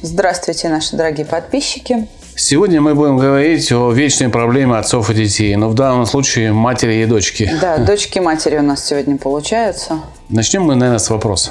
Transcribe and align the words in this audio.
Здравствуйте, 0.00 0.68
наши 0.68 0.94
дорогие 0.94 1.26
подписчики. 1.26 2.06
Сегодня 2.36 2.80
мы 2.80 2.94
будем 2.94 3.16
говорить 3.16 3.72
о 3.72 3.90
вечной 3.90 4.28
проблеме 4.28 4.76
отцов 4.76 5.10
и 5.10 5.14
детей, 5.14 5.56
но 5.56 5.68
в 5.68 5.74
данном 5.74 6.06
случае 6.06 6.52
матери 6.52 7.02
и 7.02 7.04
дочки. 7.04 7.50
Да, 7.60 7.78
дочки 7.78 8.18
и 8.18 8.20
матери 8.20 8.58
у 8.58 8.62
нас 8.62 8.84
сегодня 8.84 9.18
получаются. 9.18 9.98
Начнем 10.28 10.62
мы, 10.62 10.76
наверное, 10.76 11.00
с 11.00 11.10
вопроса. 11.10 11.50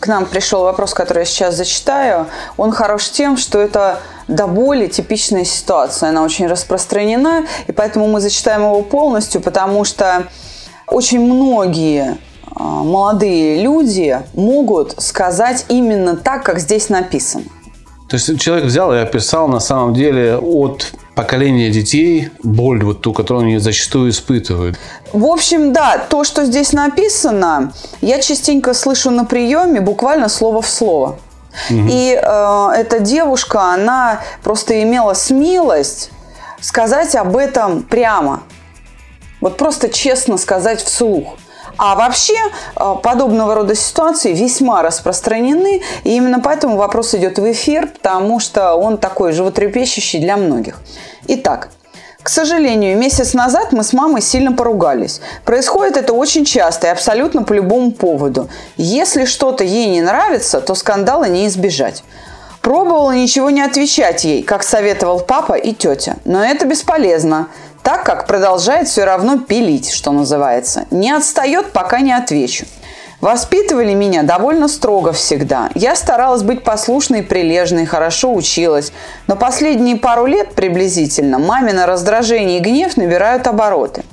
К 0.00 0.08
нам 0.08 0.26
пришел 0.26 0.64
вопрос, 0.64 0.92
который 0.92 1.20
я 1.20 1.24
сейчас 1.24 1.54
зачитаю. 1.54 2.26
Он 2.56 2.72
хорош 2.72 3.08
тем, 3.10 3.36
что 3.36 3.60
это 3.60 4.00
до 4.26 4.48
боли 4.48 4.88
типичная 4.88 5.44
ситуация. 5.44 6.08
Она 6.08 6.24
очень 6.24 6.48
распространена, 6.48 7.46
и 7.68 7.70
поэтому 7.70 8.08
мы 8.08 8.20
зачитаем 8.20 8.62
его 8.62 8.82
полностью, 8.82 9.40
потому 9.40 9.84
что 9.84 10.26
очень 10.88 11.20
многие 11.20 12.18
молодые 12.56 13.62
люди 13.62 14.20
могут 14.34 15.00
сказать 15.00 15.66
именно 15.68 16.16
так, 16.16 16.44
как 16.44 16.58
здесь 16.58 16.88
написано. 16.88 17.44
То 18.08 18.16
есть 18.16 18.40
человек 18.40 18.64
взял 18.64 18.92
и 18.92 18.98
описал 18.98 19.46
на 19.46 19.60
самом 19.60 19.94
деле 19.94 20.36
от 20.36 20.92
поколения 21.14 21.70
детей 21.70 22.30
боль, 22.42 22.82
вот 22.82 23.02
ту, 23.02 23.12
которую 23.12 23.44
они 23.44 23.58
зачастую 23.58 24.10
испытывают. 24.10 24.76
В 25.12 25.26
общем, 25.26 25.72
да, 25.72 25.98
то, 25.98 26.24
что 26.24 26.44
здесь 26.44 26.72
написано, 26.72 27.72
я 28.00 28.20
частенько 28.20 28.74
слышу 28.74 29.10
на 29.10 29.24
приеме 29.24 29.80
буквально 29.80 30.28
слово 30.28 30.60
в 30.60 30.68
слово. 30.68 31.18
Угу. 31.68 31.88
И 31.88 32.20
э, 32.20 32.68
эта 32.76 32.98
девушка, 32.98 33.74
она 33.74 34.20
просто 34.42 34.82
имела 34.82 35.14
смелость 35.14 36.10
сказать 36.60 37.14
об 37.14 37.36
этом 37.36 37.82
прямо. 37.82 38.42
Вот 39.40 39.56
просто 39.56 39.88
честно 39.88 40.36
сказать 40.36 40.82
вслух. 40.82 41.36
А 41.82 41.94
вообще 41.94 42.34
э, 42.76 42.94
подобного 43.02 43.54
рода 43.54 43.74
ситуации 43.74 44.34
весьма 44.34 44.82
распространены, 44.82 45.80
и 46.04 46.14
именно 46.14 46.38
поэтому 46.38 46.76
вопрос 46.76 47.14
идет 47.14 47.38
в 47.38 47.50
эфир, 47.50 47.86
потому 47.86 48.38
что 48.38 48.74
он 48.74 48.98
такой 48.98 49.32
животрепещущий 49.32 50.20
для 50.20 50.36
многих. 50.36 50.78
Итак, 51.26 51.70
к 52.22 52.28
сожалению, 52.28 52.98
месяц 52.98 53.32
назад 53.32 53.72
мы 53.72 53.82
с 53.82 53.94
мамой 53.94 54.20
сильно 54.20 54.52
поругались. 54.52 55.22
Происходит 55.46 55.96
это 55.96 56.12
очень 56.12 56.44
часто 56.44 56.88
и 56.88 56.90
абсолютно 56.90 57.44
по 57.44 57.54
любому 57.54 57.92
поводу. 57.92 58.50
Если 58.76 59.24
что-то 59.24 59.64
ей 59.64 59.86
не 59.86 60.02
нравится, 60.02 60.60
то 60.60 60.74
скандала 60.74 61.24
не 61.24 61.46
избежать. 61.46 62.04
Пробовала 62.60 63.12
ничего 63.12 63.48
не 63.48 63.62
отвечать 63.62 64.24
ей, 64.24 64.42
как 64.42 64.64
советовал 64.64 65.20
папа 65.20 65.54
и 65.54 65.72
тетя. 65.72 66.16
Но 66.26 66.44
это 66.44 66.66
бесполезно 66.66 67.48
так 67.82 68.04
как 68.04 68.26
продолжает 68.26 68.88
все 68.88 69.04
равно 69.04 69.38
пилить, 69.38 69.90
что 69.90 70.12
называется. 70.12 70.86
Не 70.90 71.12
отстает, 71.12 71.72
пока 71.72 72.00
не 72.00 72.12
отвечу. 72.12 72.66
Воспитывали 73.20 73.92
меня 73.92 74.22
довольно 74.22 74.66
строго 74.66 75.12
всегда. 75.12 75.68
Я 75.74 75.94
старалась 75.94 76.42
быть 76.42 76.64
послушной, 76.64 77.22
прилежной, 77.22 77.84
хорошо 77.84 78.32
училась. 78.32 78.92
Но 79.26 79.36
последние 79.36 79.96
пару 79.96 80.24
лет 80.24 80.54
приблизительно 80.54 81.38
мамино 81.38 81.86
раздражение 81.86 82.58
и 82.58 82.62
гнев 82.62 82.96
набирают 82.96 83.46
обороты. 83.46 84.04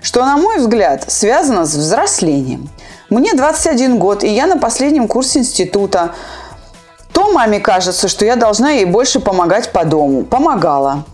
Что, 0.00 0.24
на 0.24 0.38
мой 0.38 0.58
взгляд, 0.58 1.04
связано 1.08 1.66
с 1.66 1.74
взрослением. 1.74 2.70
Мне 3.10 3.34
21 3.34 3.98
год, 3.98 4.24
и 4.24 4.28
я 4.28 4.46
на 4.46 4.56
последнем 4.56 5.08
курсе 5.08 5.40
института. 5.40 6.14
То 7.12 7.32
маме 7.32 7.60
кажется, 7.60 8.08
что 8.08 8.24
я 8.24 8.34
должна 8.34 8.70
ей 8.72 8.86
больше 8.86 9.20
помогать 9.20 9.72
по 9.72 9.84
дому. 9.84 10.24
Помогала. 10.24 11.04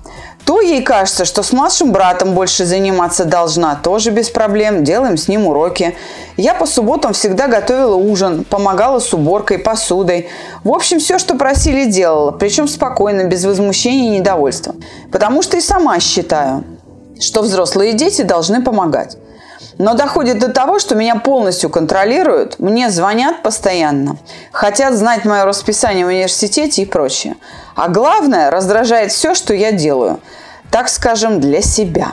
То 0.50 0.60
ей 0.60 0.82
кажется, 0.82 1.24
что 1.24 1.44
с 1.44 1.52
младшим 1.52 1.92
братом 1.92 2.34
больше 2.34 2.64
заниматься 2.64 3.24
должна, 3.24 3.76
тоже 3.76 4.10
без 4.10 4.30
проблем, 4.30 4.82
делаем 4.82 5.16
с 5.16 5.28
ним 5.28 5.46
уроки. 5.46 5.96
Я 6.36 6.54
по 6.54 6.66
субботам 6.66 7.12
всегда 7.12 7.46
готовила 7.46 7.94
ужин, 7.94 8.42
помогала 8.42 8.98
с 8.98 9.14
уборкой, 9.14 9.60
посудой. 9.60 10.28
В 10.64 10.72
общем, 10.72 10.98
все, 10.98 11.20
что 11.20 11.36
просили, 11.36 11.84
делала, 11.84 12.32
причем 12.32 12.66
спокойно, 12.66 13.28
без 13.28 13.44
возмущения 13.44 14.16
и 14.16 14.18
недовольства. 14.18 14.74
Потому 15.12 15.42
что 15.42 15.56
и 15.56 15.60
сама 15.60 16.00
считаю, 16.00 16.64
что 17.20 17.42
взрослые 17.42 17.92
дети 17.92 18.22
должны 18.22 18.60
помогать. 18.60 19.18
Но 19.80 19.94
доходит 19.94 20.38
до 20.38 20.50
того, 20.52 20.78
что 20.78 20.94
меня 20.94 21.14
полностью 21.14 21.70
контролируют, 21.70 22.58
мне 22.58 22.90
звонят 22.90 23.42
постоянно, 23.42 24.18
хотят 24.52 24.92
знать 24.92 25.24
мое 25.24 25.46
расписание 25.46 26.04
в 26.04 26.08
университете 26.08 26.82
и 26.82 26.84
прочее. 26.84 27.36
А 27.76 27.88
главное, 27.88 28.50
раздражает 28.50 29.10
все, 29.10 29.34
что 29.34 29.54
я 29.54 29.72
делаю. 29.72 30.20
Так 30.70 30.90
скажем, 30.90 31.40
для 31.40 31.62
себя. 31.62 32.12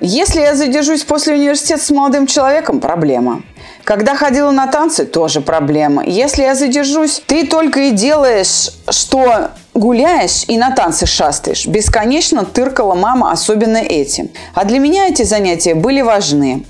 Если 0.00 0.40
я 0.40 0.54
задержусь 0.54 1.04
после 1.04 1.34
университета 1.34 1.84
с 1.84 1.90
молодым 1.90 2.26
человеком– 2.26 2.80
проблема. 2.80 3.42
Когда 3.84 4.14
ходила 4.14 4.50
на 4.50 4.66
танцы– 4.66 5.04
тоже 5.06 5.42
проблема. 5.42 6.02
Если 6.02 6.44
я 6.44 6.54
задержусь, 6.54 7.22
ты 7.26 7.46
только 7.46 7.80
и 7.80 7.90
делаешь, 7.90 8.70
что 8.88 9.50
гуляешь 9.74 10.44
и 10.48 10.56
на 10.56 10.70
танцы 10.70 11.04
шастаешь. 11.04 11.66
Бесконечно 11.66 12.46
тыркала 12.46 12.94
мама 12.94 13.32
особенно 13.32 13.76
этим. 13.76 14.30
А 14.54 14.64
для 14.64 14.78
меня 14.78 15.08
эти 15.08 15.24
занятия 15.24 15.74
были 15.74 16.00
важны. 16.00 16.64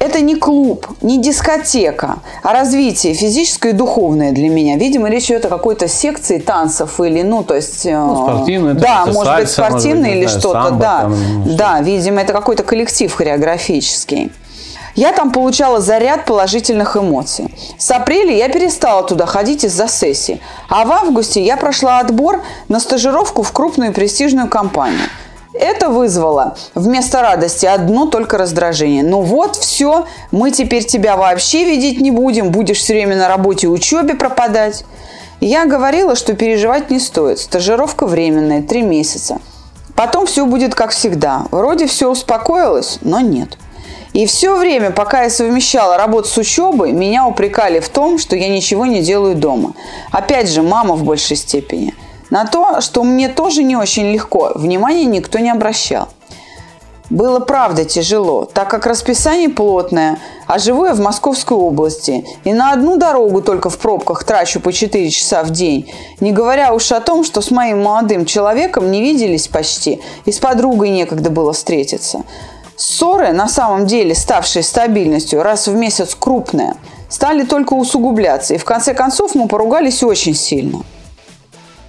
Это 0.00 0.22
не 0.22 0.34
клуб, 0.34 0.86
не 1.02 1.20
дискотека, 1.20 2.20
а 2.42 2.54
развитие 2.54 3.12
физическое 3.12 3.72
и 3.72 3.72
духовное 3.72 4.32
для 4.32 4.48
меня. 4.48 4.78
Видимо, 4.78 5.10
речь 5.10 5.26
идет 5.26 5.44
о 5.44 5.50
какой-то 5.50 5.88
секции 5.88 6.38
танцев 6.38 6.98
или, 7.00 7.20
ну, 7.20 7.44
то 7.44 7.54
есть... 7.54 7.84
Э, 7.84 7.98
ну, 7.98 8.24
спортивный. 8.24 8.72
Да, 8.72 9.04
может 9.04 9.24
сальса, 9.26 9.62
быть, 9.62 9.70
спортивный 9.70 10.18
или 10.18 10.26
что-то, 10.26 10.70
да. 10.70 11.00
Там, 11.02 11.14
да, 11.44 11.80
видимо, 11.82 12.22
это 12.22 12.32
какой-то 12.32 12.62
коллектив 12.62 13.12
хореографический. 13.12 14.32
Я 14.94 15.12
там 15.12 15.32
получала 15.32 15.80
заряд 15.80 16.24
положительных 16.24 16.96
эмоций. 16.96 17.54
С 17.76 17.90
апреля 17.90 18.34
я 18.34 18.48
перестала 18.48 19.02
туда 19.02 19.26
ходить 19.26 19.64
из-за 19.64 19.86
сессии. 19.86 20.40
А 20.70 20.86
в 20.86 20.92
августе 20.92 21.44
я 21.44 21.58
прошла 21.58 21.98
отбор 21.98 22.42
на 22.68 22.80
стажировку 22.80 23.42
в 23.42 23.52
крупную 23.52 23.92
престижную 23.92 24.48
компанию– 24.48 25.04
это 25.52 25.88
вызвало 25.88 26.56
вместо 26.74 27.20
радости 27.22 27.66
одно 27.66 28.06
только 28.06 28.38
раздражение. 28.38 29.02
Ну 29.02 29.20
вот, 29.20 29.56
все, 29.56 30.06
мы 30.30 30.50
теперь 30.50 30.84
тебя 30.84 31.16
вообще 31.16 31.64
видеть 31.64 32.00
не 32.00 32.10
будем, 32.10 32.50
будешь 32.50 32.78
все 32.78 32.94
время 32.94 33.16
на 33.16 33.28
работе 33.28 33.66
и 33.66 33.70
учебе 33.70 34.14
пропадать. 34.14 34.84
Я 35.40 35.64
говорила, 35.64 36.14
что 36.14 36.34
переживать 36.34 36.90
не 36.90 37.00
стоит. 37.00 37.38
Стажировка 37.38 38.06
временная, 38.06 38.62
три 38.62 38.82
месяца. 38.82 39.38
Потом 39.96 40.26
все 40.26 40.46
будет 40.46 40.74
как 40.74 40.90
всегда. 40.90 41.46
Вроде 41.50 41.86
все 41.86 42.10
успокоилось, 42.10 42.98
но 43.00 43.20
нет. 43.20 43.58
И 44.12 44.26
все 44.26 44.56
время, 44.56 44.90
пока 44.90 45.22
я 45.22 45.30
совмещала 45.30 45.96
работу 45.96 46.28
с 46.28 46.36
учебой, 46.36 46.92
меня 46.92 47.26
упрекали 47.26 47.80
в 47.80 47.88
том, 47.88 48.18
что 48.18 48.36
я 48.36 48.48
ничего 48.48 48.86
не 48.86 49.02
делаю 49.02 49.34
дома. 49.34 49.74
Опять 50.10 50.48
же, 50.50 50.62
мама 50.62 50.94
в 50.94 51.04
большей 51.04 51.36
степени– 51.36 51.94
на 52.30 52.46
то, 52.46 52.80
что 52.80 53.02
мне 53.02 53.28
тоже 53.28 53.62
не 53.62 53.76
очень 53.76 54.12
легко, 54.12 54.52
внимания 54.54 55.04
никто 55.04 55.38
не 55.38 55.50
обращал. 55.50 56.08
Было 57.10 57.40
правда 57.40 57.84
тяжело, 57.84 58.44
так 58.44 58.70
как 58.70 58.86
расписание 58.86 59.48
плотное, 59.48 60.20
а 60.46 60.60
живу 60.60 60.84
я 60.84 60.94
в 60.94 61.00
Московской 61.00 61.56
области. 61.56 62.24
И 62.44 62.52
на 62.52 62.72
одну 62.72 62.96
дорогу 62.96 63.42
только 63.42 63.68
в 63.68 63.78
пробках 63.78 64.22
трачу 64.22 64.60
по 64.60 64.72
4 64.72 65.10
часа 65.10 65.42
в 65.42 65.50
день. 65.50 65.92
Не 66.20 66.30
говоря 66.30 66.72
уж 66.72 66.92
о 66.92 67.00
том, 67.00 67.24
что 67.24 67.40
с 67.40 67.50
моим 67.50 67.82
молодым 67.82 68.26
человеком 68.26 68.92
не 68.92 69.00
виделись 69.00 69.48
почти, 69.48 70.00
и 70.24 70.30
с 70.30 70.38
подругой 70.38 70.90
некогда 70.90 71.30
было 71.30 71.52
встретиться. 71.52 72.22
Ссоры, 72.76 73.32
на 73.32 73.48
самом 73.48 73.86
деле 73.86 74.14
ставшие 74.14 74.62
стабильностью 74.62 75.42
раз 75.42 75.66
в 75.66 75.74
месяц 75.74 76.14
крупные, 76.14 76.76
стали 77.08 77.42
только 77.42 77.74
усугубляться, 77.74 78.54
и 78.54 78.58
в 78.58 78.64
конце 78.64 78.94
концов 78.94 79.34
мы 79.34 79.48
поругались 79.48 80.04
очень 80.04 80.36
сильно. 80.36 80.84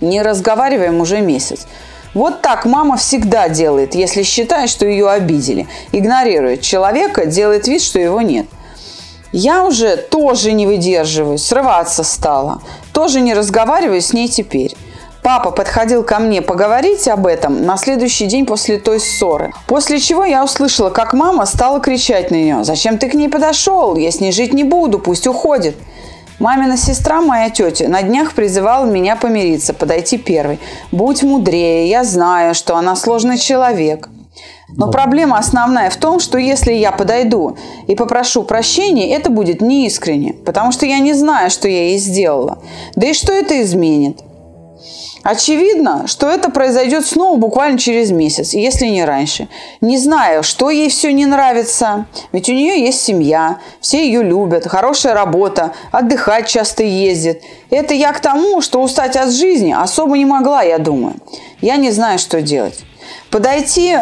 Не 0.02 0.22
разговариваем 0.22 1.00
уже 1.00 1.22
месяц. 1.22 1.68
Вот 2.14 2.42
так 2.42 2.66
мама 2.66 2.98
всегда 2.98 3.48
делает, 3.48 3.96
если 3.96 4.24
считает, 4.24 4.70
что 4.70 4.86
ее 4.86 5.10
обидели. 5.10 5.68
Игнорирует 5.94 6.62
человека, 6.62 7.26
делает 7.26 7.68
вид, 7.68 7.82
что 7.82 8.00
его 8.00 8.22
нет. 8.22 8.48
Я 9.32 9.64
уже 9.64 9.96
тоже 9.96 10.52
не 10.52 10.68
выдерживаю, 10.68 11.38
срываться 11.38 12.04
стала. 12.04 12.62
Тоже 12.92 13.22
не 13.22 13.34
разговариваю 13.34 14.02
с 14.02 14.12
ней 14.12 14.28
теперь. 14.28 14.76
Папа 15.24 15.52
подходил 15.52 16.04
ко 16.04 16.20
мне 16.20 16.42
поговорить 16.42 17.08
об 17.08 17.28
этом 17.28 17.64
на 17.64 17.78
следующий 17.78 18.26
день 18.26 18.46
после 18.46 18.78
той 18.78 19.00
ссоры. 19.00 19.54
После 19.68 20.00
чего 20.00 20.26
я 20.26 20.44
услышала, 20.44 20.90
как 20.90 21.14
мама 21.14 21.46
стала 21.46 21.80
кричать 21.80 22.32
на 22.32 22.36
нее. 22.36 22.64
«Зачем 22.64 22.98
ты 22.98 23.08
к 23.08 23.14
ней 23.14 23.30
подошел? 23.30 23.96
Я 23.96 24.12
с 24.12 24.20
ней 24.20 24.32
жить 24.32 24.52
не 24.52 24.64
буду, 24.64 25.00
пусть 25.00 25.28
уходит». 25.28 25.76
Мамина 26.42 26.76
сестра, 26.76 27.22
моя 27.22 27.52
тетя, 27.52 27.88
на 27.88 28.02
днях 28.02 28.34
призывала 28.34 28.88
меня 28.88 29.16
помириться, 29.16 29.76
подойти 29.76 30.18
первой. 30.18 30.60
Будь 30.92 31.22
мудрее, 31.22 31.88
я 31.88 32.04
знаю, 32.04 32.56
что 32.56 32.76
она 32.78 32.96
сложный 32.96 33.38
человек. 33.38 34.10
Но 34.70 34.90
проблема 34.90 35.38
основная 35.38 35.92
в 35.92 35.98
том, 35.98 36.20
что 36.20 36.40
если 36.40 36.74
я 36.74 36.92
подойду 36.92 37.58
и 37.86 37.96
попрошу 37.96 38.42
прощения, 38.42 39.16
это 39.16 39.30
будет 39.30 39.62
неискренне, 39.62 40.34
потому 40.34 40.72
что 40.72 40.88
я 40.88 40.98
не 40.98 41.14
знаю, 41.14 41.52
что 41.52 41.68
я 41.68 41.90
ей 41.90 42.00
сделала. 42.00 42.58
Да 42.96 43.06
и 43.06 43.14
что 43.14 43.32
это 43.32 43.62
изменит? 43.62 44.22
Очевидно, 45.24 46.08
что 46.08 46.28
это 46.28 46.50
произойдет 46.50 47.06
снова 47.06 47.38
буквально 47.38 47.78
через 47.78 48.12
месяц, 48.12 48.54
если 48.54 48.88
не 48.88 49.06
раньше. 49.06 49.48
Не 49.80 49.98
знаю, 49.98 50.42
что 50.42 50.70
ей 50.70 50.90
все 50.90 51.14
не 51.14 51.26
нравится, 51.26 52.08
ведь 52.32 52.50
у 52.50 52.54
нее 52.54 52.84
есть 52.84 53.02
семья, 53.02 53.60
все 53.80 54.04
ее 54.06 54.24
любят, 54.24 54.68
хорошая 54.68 55.14
работа, 55.14 55.74
отдыхать 55.92 56.48
часто 56.48 56.84
ездит. 56.84 57.44
Это 57.70 57.94
я 57.94 58.14
к 58.14 58.20
тому, 58.20 58.62
что 58.62 58.82
устать 58.82 59.16
от 59.16 59.32
жизни 59.32 59.76
особо 59.78 60.18
не 60.18 60.26
могла, 60.26 60.64
я 60.64 60.80
думаю. 60.80 61.16
Я 61.62 61.78
не 61.78 61.92
знаю, 61.92 62.18
что 62.18 62.42
делать. 62.42 62.80
Подойти 63.30 63.98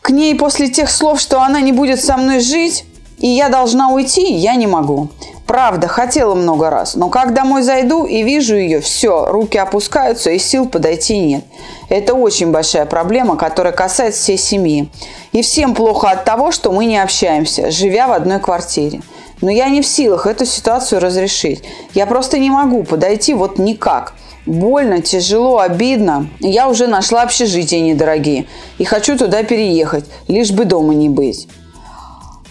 к 0.00 0.10
ней 0.10 0.34
после 0.34 0.68
тех 0.68 0.90
слов, 0.90 1.20
что 1.20 1.42
она 1.42 1.60
не 1.60 1.72
будет 1.72 2.02
со 2.02 2.16
мной 2.16 2.40
жить, 2.40 2.86
и 3.18 3.28
я 3.28 3.48
должна 3.48 3.90
уйти, 3.90 4.32
я 4.34 4.54
не 4.54 4.66
могу. 4.66 5.08
Правда, 5.48 5.88
хотела 5.88 6.34
много 6.34 6.68
раз, 6.68 6.94
но 6.94 7.08
как 7.08 7.32
домой 7.32 7.62
зайду 7.62 8.04
и 8.04 8.22
вижу 8.22 8.54
ее, 8.54 8.82
все, 8.82 9.24
руки 9.24 9.56
опускаются 9.56 10.30
и 10.30 10.38
сил 10.38 10.68
подойти 10.68 11.18
нет. 11.18 11.42
Это 11.88 12.12
очень 12.12 12.52
большая 12.52 12.84
проблема, 12.84 13.34
которая 13.38 13.72
касается 13.72 14.20
всей 14.20 14.36
семьи. 14.36 14.90
И 15.32 15.40
всем 15.40 15.74
плохо 15.74 16.10
от 16.10 16.26
того, 16.26 16.52
что 16.52 16.70
мы 16.70 16.84
не 16.84 16.98
общаемся, 16.98 17.70
живя 17.70 18.08
в 18.08 18.12
одной 18.12 18.40
квартире. 18.40 19.00
Но 19.40 19.50
я 19.50 19.70
не 19.70 19.80
в 19.80 19.86
силах 19.86 20.26
эту 20.26 20.44
ситуацию 20.44 21.00
разрешить. 21.00 21.64
Я 21.94 22.04
просто 22.04 22.38
не 22.38 22.50
могу 22.50 22.84
подойти 22.84 23.32
вот 23.32 23.58
никак. 23.58 24.12
Больно, 24.44 25.00
тяжело, 25.00 25.60
обидно. 25.60 26.28
Я 26.40 26.68
уже 26.68 26.86
нашла 26.86 27.22
общежитие 27.22 27.80
недорогие 27.80 28.46
и 28.76 28.84
хочу 28.84 29.16
туда 29.16 29.42
переехать, 29.44 30.04
лишь 30.26 30.50
бы 30.50 30.66
дома 30.66 30.92
не 30.92 31.08
быть. 31.08 31.48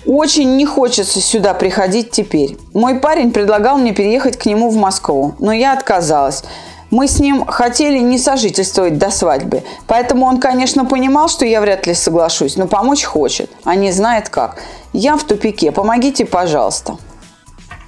Очень 0.07 0.55
не 0.55 0.65
хочется 0.65 1.19
сюда 1.19 1.53
приходить 1.53 2.11
теперь. 2.11 2.57
Мой 2.73 2.95
парень 2.95 3.31
предлагал 3.31 3.77
мне 3.77 3.91
переехать 3.91 4.37
к 4.37 4.45
нему 4.45 4.69
в 4.69 4.77
Москву, 4.77 5.35
но 5.39 5.51
я 5.51 5.73
отказалась. 5.73 6.43
Мы 6.89 7.09
с 7.09 7.19
ним 7.19 7.45
хотели 7.45 7.99
не 7.99 8.17
сожительствовать 8.17 8.97
до 8.97 9.11
свадьбы, 9.11 9.63
поэтому 9.85 10.25
он, 10.25 10.39
конечно, 10.39 10.85
понимал, 10.85 11.27
что 11.27 11.45
я 11.45 11.59
вряд 11.59 11.85
ли 11.85 11.93
соглашусь, 11.93 12.55
но 12.55 12.67
помочь 12.67 13.03
хочет, 13.03 13.49
а 13.65 13.75
не 13.75 13.91
знает 13.91 14.29
как. 14.29 14.61
Я 14.93 15.17
в 15.17 15.25
тупике, 15.25 15.73
помогите, 15.73 16.25
пожалуйста. 16.25 16.95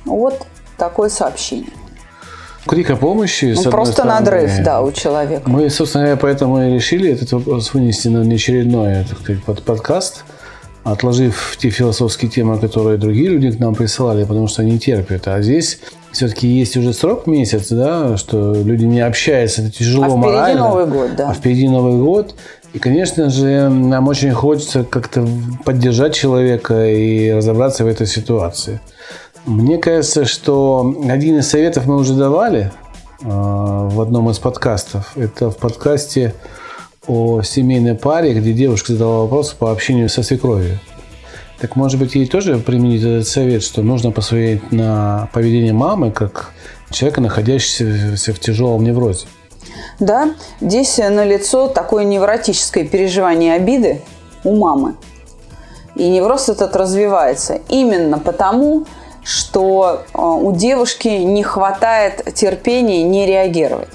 Вот 0.04 0.46
такое 0.78 1.08
сообщение. 1.08 1.72
Крик 2.68 2.90
о 2.90 2.98
помощи. 2.98 3.54
Ну, 3.56 3.72
просто 3.72 3.94
стороны, 3.94 4.20
надрыв, 4.20 4.52
да, 4.60 4.82
у 4.82 4.92
человека. 4.92 5.50
Мы, 5.50 5.70
собственно 5.70 6.04
говоря, 6.04 6.20
поэтому 6.22 6.62
и 6.62 6.74
решили 6.74 7.10
этот 7.10 7.32
вопрос 7.32 7.74
вынести 7.74 8.10
на 8.10 8.26
неочередной 8.26 9.06
так 9.06 9.20
сказать, 9.22 9.42
под 9.46 9.64
подкаст 9.64 10.26
отложив 10.84 11.58
те 11.60 11.70
философские 11.70 12.32
темы, 12.32 12.58
которые 12.58 12.98
другие 12.98 13.30
люди 13.30 13.52
к 13.52 13.60
нам 13.60 13.76
присылали, 13.76 14.24
потому 14.24 14.48
что 14.48 14.62
они 14.62 14.80
терпят. 14.80 15.28
А 15.28 15.42
здесь 15.42 15.80
все-таки 16.12 16.48
есть 16.48 16.78
уже 16.78 16.94
срок 16.94 17.28
месяц, 17.28 17.70
да, 17.70 18.18
что 18.18 18.54
люди 18.54 18.86
не 18.86 19.02
общаются, 19.02 19.62
это 19.62 19.72
тяжело 19.72 20.06
а 20.06 20.10
впереди 20.10 20.26
морально. 20.26 20.62
Новый 20.62 20.86
год, 20.88 21.16
да. 21.16 21.30
А 21.30 21.34
впереди 21.34 21.68
Новый 21.68 22.02
год. 22.02 22.36
И, 22.74 22.80
конечно 22.80 23.30
же, 23.30 23.70
нам 23.70 24.08
очень 24.08 24.32
хочется 24.32 24.84
как-то 24.84 25.28
поддержать 25.66 26.14
человека 26.14 26.88
и 26.88 27.32
разобраться 27.32 27.84
в 27.84 27.88
этой 27.88 28.06
ситуации. 28.06 28.80
Мне 29.46 29.78
кажется, 29.80 30.26
что 30.26 30.96
один 31.10 31.40
из 31.40 31.50
советов 31.50 31.88
мы 31.88 31.96
уже 31.96 32.14
давали 32.14 32.72
э, 33.22 33.26
в 33.26 34.00
одном 34.02 34.30
из 34.30 34.38
подкастов. 34.38 35.14
Это 35.18 35.50
в 35.50 35.58
подкасте 35.58 36.36
о 37.10 37.42
семейной 37.42 37.96
паре, 37.96 38.34
где 38.34 38.54
девушка 38.54 38.94
задала 38.94 39.24
вопрос 39.24 39.54
по 39.54 39.72
общению 39.72 40.10
со 40.10 40.22
свекровью. 40.22 40.80
Так 41.60 41.76
может 41.76 42.00
быть 42.00 42.16
ей 42.16 42.28
тоже 42.28 42.58
применить 42.60 43.02
этот 43.02 43.28
совет, 43.28 43.64
что 43.64 43.82
нужно 43.82 44.12
посмотреть 44.12 44.72
на 44.72 45.28
поведение 45.34 45.74
мамы 45.74 46.12
как 46.12 46.52
человека, 46.92 47.20
находящегося 47.20 48.34
в 48.34 48.40
тяжелом 48.40 48.84
неврозе? 48.84 49.26
Да, 50.00 50.36
здесь 50.62 50.98
налицо 51.00 51.68
такое 51.68 52.06
невротическое 52.06 52.86
переживание 52.86 53.56
обиды 53.56 54.02
у 54.44 54.56
мамы. 54.56 54.96
И 55.96 56.08
невроз 56.08 56.48
этот 56.48 56.76
развивается 56.76 57.60
именно 57.68 58.20
потому, 58.20 58.86
что 59.24 60.04
э, 60.14 60.18
у 60.18 60.54
девушки 60.54 61.10
не 61.10 61.44
хватает 61.44 62.34
терпения 62.36 63.04
не 63.04 63.26
реагировать. 63.26 63.90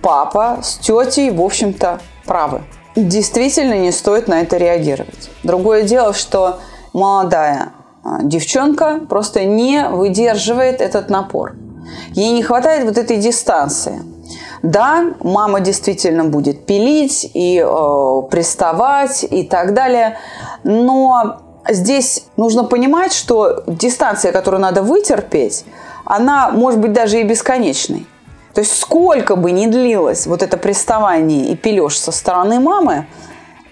Папа 0.00 0.60
с 0.62 0.78
тетей, 0.78 1.30
в 1.30 1.42
общем-то, 1.42 2.00
правы. 2.24 2.62
Действительно 2.96 3.74
не 3.74 3.92
стоит 3.92 4.28
на 4.28 4.40
это 4.40 4.56
реагировать. 4.56 5.30
Другое 5.42 5.82
дело, 5.82 6.12
что 6.12 6.60
молодая 6.92 7.72
а, 8.04 8.22
девчонка 8.22 9.00
просто 9.08 9.44
не 9.44 9.88
выдерживает 9.88 10.80
этот 10.80 11.10
напор. 11.10 11.56
Ей 12.12 12.32
не 12.32 12.42
хватает 12.42 12.84
вот 12.84 12.98
этой 12.98 13.16
дистанции. 13.16 14.02
Да, 14.62 15.12
мама 15.20 15.60
действительно 15.60 16.24
будет 16.24 16.64
пилить 16.64 17.30
и 17.34 17.58
э, 17.58 18.22
приставать 18.30 19.22
и 19.22 19.42
так 19.42 19.74
далее, 19.74 20.16
но 20.62 21.42
здесь 21.68 22.24
нужно 22.38 22.64
понимать, 22.64 23.12
что 23.12 23.62
дистанция, 23.66 24.32
которую 24.32 24.62
надо 24.62 24.82
вытерпеть, 24.82 25.66
она 26.06 26.50
может 26.50 26.80
быть 26.80 26.94
даже 26.94 27.20
и 27.20 27.24
бесконечной. 27.24 28.06
То 28.54 28.60
есть 28.60 28.78
сколько 28.78 29.34
бы 29.36 29.50
ни 29.50 29.66
длилось 29.66 30.26
вот 30.26 30.42
это 30.42 30.56
приставание 30.56 31.50
и 31.50 31.56
пилеж 31.56 31.96
со 31.96 32.12
стороны 32.12 32.60
мамы, 32.60 33.06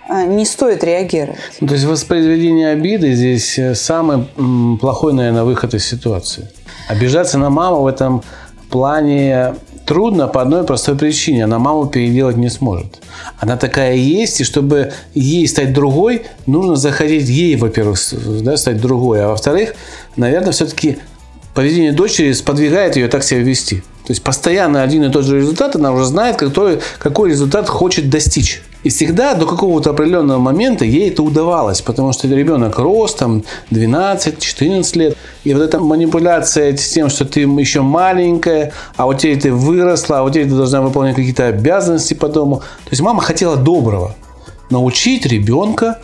э, 0.08 0.24
не 0.24 0.44
стоит 0.44 0.82
реагировать. 0.82 1.38
Ну, 1.60 1.68
то 1.68 1.74
есть 1.74 1.86
воспроизведение 1.86 2.70
обиды 2.70 3.12
здесь 3.12 3.58
э, 3.58 3.74
самый 3.76 4.26
плохой, 4.80 5.12
наверное, 5.12 5.44
выход 5.44 5.74
из 5.74 5.86
ситуации. 5.86 6.48
Обижаться 6.88 7.38
на 7.38 7.48
маму 7.48 7.82
в 7.82 7.86
этом 7.86 8.24
плане 8.70 9.54
трудно 9.86 10.26
по 10.26 10.42
одной 10.42 10.64
простой 10.64 10.96
причине. 10.96 11.44
Она 11.44 11.60
маму 11.60 11.86
переделать 11.86 12.36
не 12.36 12.48
сможет. 12.48 13.00
Она 13.38 13.56
такая 13.56 13.94
есть, 13.94 14.40
и 14.40 14.44
чтобы 14.44 14.92
ей 15.14 15.46
стать 15.46 15.72
другой, 15.72 16.22
нужно 16.46 16.74
заходить 16.74 17.28
ей, 17.28 17.54
во-первых, 17.56 17.98
да, 18.42 18.56
стать 18.56 18.80
другой. 18.80 19.24
А 19.24 19.28
во-вторых, 19.28 19.74
наверное, 20.16 20.50
все-таки 20.52 20.98
поведение 21.54 21.92
дочери 21.92 22.32
сподвигает 22.32 22.96
ее 22.96 23.06
так 23.06 23.22
себя 23.22 23.40
вести. 23.40 23.82
То 24.04 24.10
есть 24.10 24.22
постоянно 24.22 24.82
один 24.82 25.04
и 25.04 25.10
тот 25.10 25.24
же 25.24 25.36
результат, 25.36 25.76
она 25.76 25.92
уже 25.92 26.04
знает, 26.06 26.36
какой, 26.36 26.80
какой 26.98 27.30
результат 27.30 27.68
хочет 27.68 28.10
достичь. 28.10 28.62
И 28.82 28.88
всегда 28.88 29.34
до 29.34 29.46
какого-то 29.46 29.90
определенного 29.90 30.40
момента 30.40 30.84
ей 30.84 31.10
это 31.10 31.22
удавалось, 31.22 31.80
потому 31.80 32.12
что 32.12 32.26
ребенок 32.26 32.78
рос 32.78 33.14
там 33.14 33.44
12-14 33.70 34.98
лет. 34.98 35.16
И 35.44 35.54
вот 35.54 35.62
эта 35.62 35.78
манипуляция 35.78 36.76
с 36.76 36.88
тем, 36.88 37.08
что 37.08 37.24
ты 37.24 37.40
еще 37.42 37.82
маленькая, 37.82 38.72
а 38.96 39.06
вот 39.06 39.18
теперь 39.18 39.40
ты 39.40 39.52
выросла, 39.52 40.18
а 40.18 40.22
вот 40.22 40.32
теперь 40.32 40.48
ты 40.48 40.56
должна 40.56 40.82
выполнять 40.82 41.14
какие-то 41.14 41.46
обязанности 41.46 42.14
по 42.14 42.28
дому. 42.28 42.56
То 42.56 42.90
есть 42.90 43.02
мама 43.02 43.22
хотела 43.22 43.56
доброго. 43.56 44.16
Научить 44.68 45.26
ребенка 45.26 45.98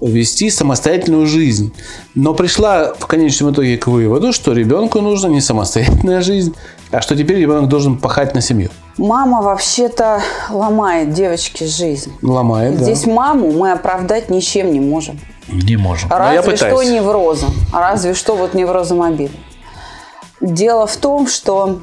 вести 0.00 0.50
самостоятельную 0.50 1.26
жизнь. 1.26 1.72
Но 2.14 2.34
пришла 2.34 2.94
в 2.94 3.06
конечном 3.06 3.52
итоге 3.52 3.78
к 3.78 3.86
выводу, 3.86 4.32
что 4.32 4.52
ребенку 4.52 5.00
нужна 5.00 5.28
не 5.28 5.40
самостоятельная 5.40 6.20
жизнь, 6.20 6.54
а 6.90 7.00
что 7.00 7.16
теперь 7.16 7.38
ребенок 7.38 7.68
должен 7.68 7.98
пахать 7.98 8.34
на 8.34 8.40
семью. 8.40 8.70
Мама 8.98 9.42
вообще-то 9.42 10.22
ломает 10.50 11.12
девочке 11.12 11.66
жизнь. 11.66 12.12
Ломает, 12.22 12.78
Здесь 12.78 13.02
да. 13.02 13.12
маму 13.12 13.50
мы 13.52 13.72
оправдать 13.72 14.30
ничем 14.30 14.72
не 14.72 14.80
можем. 14.80 15.18
Не 15.48 15.76
можем. 15.76 16.10
Разве 16.10 16.56
что 16.56 16.82
неврозом. 16.82 17.54
Разве 17.72 18.14
что 18.14 18.36
вот 18.36 18.54
неврозом 18.54 19.02
обиды. 19.02 19.34
Дело 20.40 20.86
в 20.86 20.96
том, 20.96 21.26
что 21.26 21.80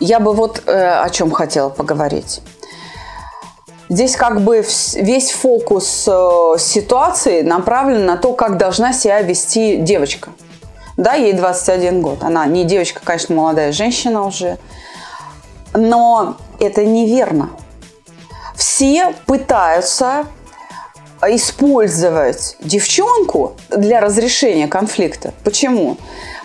я 0.00 0.18
бы 0.20 0.32
вот 0.32 0.62
э, 0.66 0.72
о 0.72 1.08
чем 1.10 1.30
хотела 1.30 1.68
поговорить. 1.68 2.40
Здесь 3.90 4.14
как 4.14 4.42
бы 4.42 4.64
весь 4.94 5.32
фокус 5.32 6.04
э, 6.06 6.54
ситуации 6.60 7.42
направлен 7.42 8.06
на 8.06 8.16
то, 8.16 8.34
как 8.34 8.56
должна 8.56 8.92
себя 8.92 9.20
вести 9.20 9.78
девочка. 9.78 10.30
Да, 10.96 11.14
ей 11.14 11.32
21 11.32 12.00
год. 12.00 12.22
Она 12.22 12.46
не 12.46 12.62
девочка, 12.62 13.00
конечно, 13.02 13.34
молодая 13.34 13.72
женщина 13.72 14.24
уже. 14.24 14.58
Но 15.74 16.36
это 16.60 16.84
неверно. 16.84 17.50
Все 18.54 19.12
пытаются 19.26 20.26
использовать 21.22 22.56
девчонку 22.60 23.56
для 23.70 24.00
разрешения 24.00 24.68
конфликта. 24.68 25.34
Почему? 25.42 25.96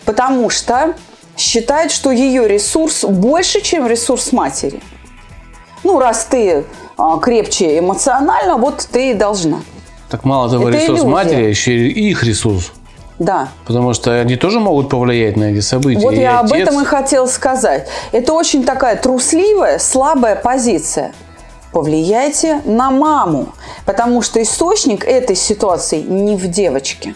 Потому 0.04 0.50
что 0.50 0.96
считают, 1.38 1.92
что 1.92 2.10
ее 2.10 2.48
ресурс 2.48 3.04
больше, 3.04 3.62
чем 3.62 3.86
ресурс 3.86 4.32
матери. 4.32 4.82
Ну, 5.84 6.00
раз 6.00 6.26
ты 6.26 6.66
крепче 7.22 7.80
эмоционально, 7.80 8.58
вот 8.58 8.88
ты 8.92 9.12
и 9.12 9.14
должна. 9.14 9.60
Так 10.10 10.24
мало 10.24 10.50
того, 10.50 10.70
Это 10.70 10.78
ресурс 10.78 11.00
иллюзия. 11.00 11.08
матери, 11.08 11.44
а 11.46 11.50
еще 11.50 11.72
и 11.76 12.10
их 12.10 12.24
ресурс. 12.24 12.72
Да. 13.18 13.48
Потому 13.66 13.94
что 13.94 14.20
они 14.20 14.36
тоже 14.36 14.60
могут 14.60 14.90
повлиять 14.90 15.38
на 15.38 15.46
эти 15.46 15.62
события. 15.62 16.02
Вот 16.02 16.14
И 16.14 16.18
я 16.22 16.40
об 16.40 16.48
отец- 16.52 16.68
этом 16.68 16.82
и 16.82 16.86
хотела 16.86 17.26
сказать. 17.28 17.88
Это 18.12 18.34
очень 18.34 18.64
такая 18.66 18.98
трусливая, 18.98 19.80
слабая 19.80 20.36
позиция. 20.36 21.14
Повлияйте 21.72 22.62
на 22.66 22.92
маму, 22.92 23.50
потому 23.86 24.22
что 24.22 24.42
источник 24.42 25.06
этой 25.06 25.36
ситуации 25.36 26.02
не 26.02 26.36
в 26.36 26.48
девочке. 26.48 27.16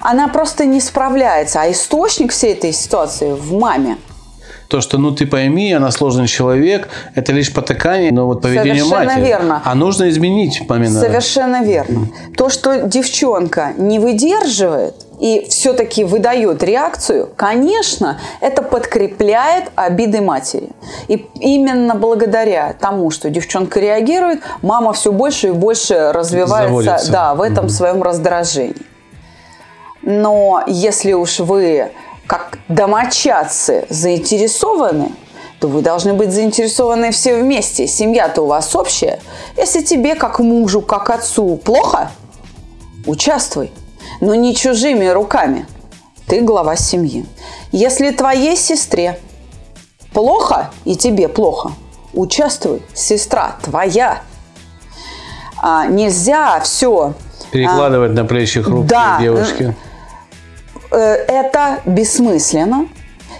Она 0.00 0.28
просто 0.28 0.64
не 0.64 0.80
справляется, 0.80 1.60
а 1.62 1.70
источник 1.70 2.32
всей 2.32 2.52
этой 2.52 2.72
ситуации 2.72 3.32
в 3.32 3.52
маме. 3.52 3.98
То, 4.68 4.80
что, 4.80 4.98
ну 4.98 5.12
ты 5.12 5.26
пойми, 5.26 5.72
она 5.72 5.90
сложный 5.90 6.26
человек, 6.26 6.88
это 7.14 7.32
лишь 7.32 7.52
потакание, 7.52 8.10
но 8.12 8.26
вот 8.26 8.42
поведение 8.42 8.82
Совершенно 8.82 9.04
матери. 9.04 9.24
верно. 9.26 9.62
А 9.64 9.74
нужно 9.74 10.08
изменить 10.08 10.68
мамино. 10.68 11.00
Совершенно 11.00 11.62
верно. 11.62 12.08
То, 12.36 12.48
что 12.48 12.82
девчонка 12.82 13.72
не 13.76 13.98
выдерживает 13.98 14.94
и 15.20 15.46
все-таки 15.48 16.04
выдает 16.04 16.62
реакцию, 16.62 17.28
конечно, 17.36 18.20
это 18.40 18.62
подкрепляет 18.62 19.70
обиды 19.74 20.20
матери. 20.20 20.68
И 21.08 21.26
именно 21.40 21.94
благодаря 21.94 22.74
тому, 22.78 23.10
что 23.10 23.30
девчонка 23.30 23.80
реагирует, 23.80 24.40
мама 24.62 24.92
все 24.92 25.12
больше 25.12 25.48
и 25.48 25.52
больше 25.52 26.12
развивается 26.12 26.68
Заводится. 26.68 27.12
да, 27.12 27.34
в 27.34 27.40
этом 27.40 27.68
своем 27.68 28.02
раздражении. 28.02 28.74
Но 30.02 30.62
если 30.66 31.12
уж 31.14 31.40
вы 31.40 31.90
как 32.26 32.58
домочадцы 32.68 33.86
заинтересованы, 33.88 35.12
то 35.60 35.68
вы 35.68 35.80
должны 35.80 36.12
быть 36.14 36.32
заинтересованы 36.32 37.10
все 37.12 37.40
вместе. 37.40 37.86
Семья-то 37.86 38.42
у 38.42 38.46
вас 38.46 38.74
общая. 38.74 39.20
Если 39.56 39.82
тебе, 39.82 40.14
как 40.14 40.38
мужу, 40.40 40.82
как 40.82 41.10
отцу, 41.10 41.56
плохо, 41.56 42.10
участвуй. 43.06 43.72
Но 44.20 44.34
не 44.34 44.54
чужими 44.54 45.06
руками. 45.06 45.66
Ты 46.26 46.40
глава 46.40 46.76
семьи. 46.76 47.26
Если 47.72 48.10
твоей 48.10 48.56
сестре 48.56 49.18
плохо 50.12 50.70
и 50.84 50.96
тебе 50.96 51.28
плохо, 51.28 51.72
участвуй. 52.12 52.82
Сестра 52.94 53.56
твоя. 53.62 54.22
А, 55.58 55.86
нельзя 55.86 56.60
все 56.60 57.14
Перекладывать 57.50 58.12
на 58.12 58.24
плечи 58.24 58.60
хрупкие 58.60 58.88
Да. 58.88 59.18
девушки. 59.20 59.74
Э, 60.90 61.14
это 61.28 61.80
бессмысленно. 61.84 62.88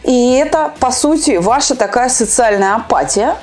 И 0.03 0.35
это, 0.35 0.73
по 0.79 0.91
сути, 0.91 1.37
ваша 1.37 1.75
такая 1.75 2.09
социальная 2.09 2.77
апатия 2.77 3.37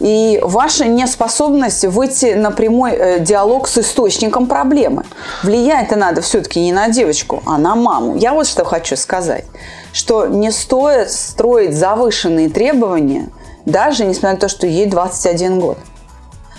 и 0.00 0.40
ваша 0.42 0.86
неспособность 0.86 1.84
выйти 1.84 2.34
на 2.34 2.50
прямой 2.50 2.92
э, 2.92 3.20
диалог 3.20 3.68
с 3.68 3.78
источником 3.78 4.46
проблемы. 4.46 5.04
Влиять-то 5.42 5.96
надо 5.96 6.22
все-таки 6.22 6.60
не 6.60 6.72
на 6.72 6.88
девочку, 6.88 7.42
а 7.46 7.58
на 7.58 7.74
маму. 7.74 8.16
Я 8.16 8.32
вот 8.32 8.46
что 8.46 8.64
хочу 8.64 8.96
сказать, 8.96 9.44
что 9.92 10.26
не 10.26 10.50
стоит 10.50 11.10
строить 11.10 11.74
завышенные 11.74 12.48
требования, 12.48 13.28
даже 13.66 14.04
несмотря 14.04 14.32
на 14.32 14.40
то, 14.40 14.48
что 14.48 14.66
ей 14.66 14.86
21 14.86 15.60
год. 15.60 15.78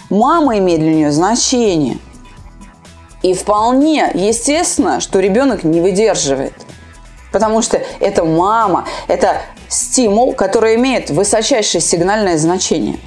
Мама 0.10 0.58
имеет 0.58 0.81
для 0.81 0.93
нее 0.93 1.12
значение– 1.12 1.98
и 3.21 3.33
вполне 3.33 4.11
естественно, 4.13 4.99
что 4.99 5.19
ребенок 5.19 5.63
не 5.63 5.81
выдерживает. 5.81 6.53
Потому 7.31 7.61
что 7.61 7.81
это 7.99 8.25
мама, 8.25 8.85
это 9.07 9.41
стимул, 9.69 10.33
который 10.33 10.75
имеет 10.75 11.09
высочайшее 11.09 11.81
сигнальное 11.81 12.37
значение. 12.37 12.97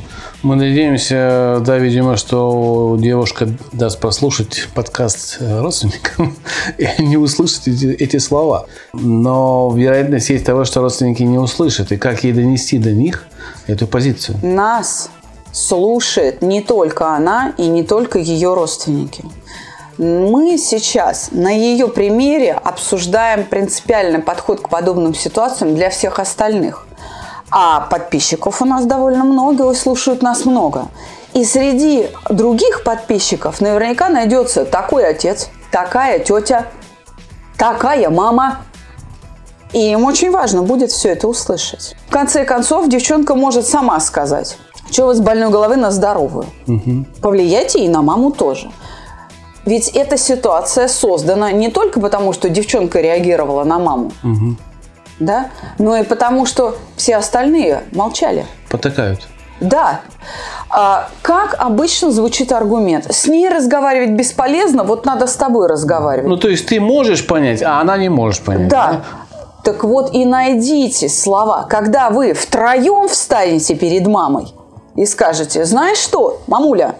Мы 0.42 0.56
надеемся, 0.56 1.62
да, 1.64 1.78
видимо, 1.78 2.16
что 2.18 2.96
девушка 2.98 3.48
даст 3.72 3.98
прослушать 3.98 4.68
подкаст 4.74 5.38
э, 5.40 5.60
родственникам, 5.60 6.36
и 6.78 6.84
они 6.84 7.16
услышат 7.16 7.66
эти, 7.66 7.86
эти 7.86 8.18
слова. 8.18 8.66
Но 8.92 9.72
вероятность 9.74 10.28
есть 10.28 10.44
того, 10.44 10.64
что 10.64 10.82
родственники 10.82 11.22
не 11.22 11.38
услышат. 11.38 11.92
И 11.92 11.96
как 11.96 12.24
ей 12.24 12.34
донести 12.34 12.76
до 12.76 12.92
них 12.92 13.26
эту 13.66 13.86
позицию? 13.86 14.36
Нас 14.42 15.08
слушает 15.50 16.42
не 16.42 16.60
только 16.60 17.14
она 17.14 17.54
и 17.56 17.66
не 17.66 17.82
только 17.82 18.18
ее 18.18 18.52
родственники. 18.52 19.24
Мы 19.98 20.58
сейчас 20.58 21.28
на 21.30 21.50
ее 21.50 21.86
примере 21.86 22.52
обсуждаем 22.52 23.44
принципиальный 23.44 24.18
подход 24.20 24.60
к 24.60 24.68
подобным 24.68 25.14
ситуациям 25.14 25.74
для 25.74 25.88
всех 25.90 26.18
остальных. 26.18 26.86
А 27.50 27.80
подписчиков 27.80 28.60
у 28.60 28.64
нас 28.64 28.86
довольно 28.86 29.22
много, 29.24 29.70
и 29.70 29.74
слушают 29.74 30.22
нас 30.22 30.44
много. 30.44 30.88
И 31.32 31.44
среди 31.44 32.08
других 32.28 32.82
подписчиков 32.82 33.60
наверняка 33.60 34.08
найдется 34.08 34.64
такой 34.64 35.06
отец, 35.06 35.48
такая 35.70 36.18
тетя, 36.18 36.66
такая 37.56 38.10
мама. 38.10 38.62
И 39.72 39.90
им 39.92 40.04
очень 40.04 40.30
важно 40.32 40.62
будет 40.62 40.90
все 40.90 41.10
это 41.10 41.28
услышать. 41.28 41.94
В 42.08 42.12
конце 42.12 42.44
концов, 42.44 42.88
девчонка 42.88 43.34
может 43.36 43.66
сама 43.66 44.00
сказать, 44.00 44.56
что 44.90 45.06
вы 45.06 45.14
с 45.14 45.20
больной 45.20 45.50
головы 45.50 45.76
на 45.76 45.92
здоровую. 45.92 46.46
Повлияйте 47.20 47.84
и 47.84 47.88
на 47.88 48.02
маму 48.02 48.32
тоже. 48.32 48.70
Ведь 49.66 49.88
эта 49.88 50.16
ситуация 50.16 50.88
создана 50.88 51.52
не 51.52 51.70
только 51.70 52.00
потому, 52.00 52.32
что 52.32 52.48
девчонка 52.48 53.00
реагировала 53.00 53.64
на 53.64 53.78
маму, 53.78 54.12
да, 55.20 55.50
но 55.78 55.96
и 55.96 56.02
потому, 56.02 56.44
что 56.44 56.76
все 56.96 57.16
остальные 57.16 57.84
молчали. 57.92 58.46
Потакают. 58.68 59.28
Да. 59.60 60.00
А 60.68 61.08
как 61.22 61.54
обычно 61.58 62.10
звучит 62.10 62.50
аргумент? 62.50 63.06
С 63.12 63.26
ней 63.26 63.48
разговаривать 63.48 64.10
бесполезно, 64.10 64.82
вот 64.82 65.06
надо 65.06 65.26
с 65.26 65.36
тобой 65.36 65.68
разговаривать. 65.68 66.28
Ну, 66.28 66.36
то 66.36 66.48
есть 66.48 66.66
ты 66.66 66.80
можешь 66.80 67.26
понять, 67.26 67.62
а 67.62 67.80
она 67.80 67.96
не 67.96 68.08
может 68.08 68.42
понять. 68.42 68.68
Да. 68.68 69.04
Так 69.62 69.84
вот 69.84 70.12
и 70.12 70.26
найдите 70.26 71.08
слова, 71.08 71.66
когда 71.70 72.10
вы 72.10 72.34
втроем 72.34 73.08
встанете 73.08 73.74
перед 73.74 74.06
мамой 74.06 74.52
и 74.96 75.06
скажете, 75.06 75.64
знаешь 75.64 75.98
что, 75.98 76.42
мамуля, 76.48 76.96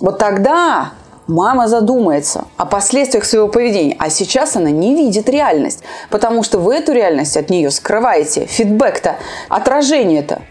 вот 0.00 0.18
тогда 0.18 0.92
мама 1.26 1.68
задумается 1.68 2.44
о 2.56 2.66
последствиях 2.66 3.24
своего 3.24 3.48
поведения. 3.48 3.96
А 3.98 4.10
сейчас 4.10 4.56
она 4.56 4.70
не 4.70 4.94
видит 4.94 5.28
реальность, 5.28 5.82
потому 6.10 6.42
что 6.42 6.58
вы 6.58 6.76
эту 6.76 6.92
реальность 6.92 7.36
от 7.36 7.50
нее 7.50 7.70
скрываете. 7.70 8.46
Фидбэк-то, 8.46 9.16
отражение-то 9.48 10.42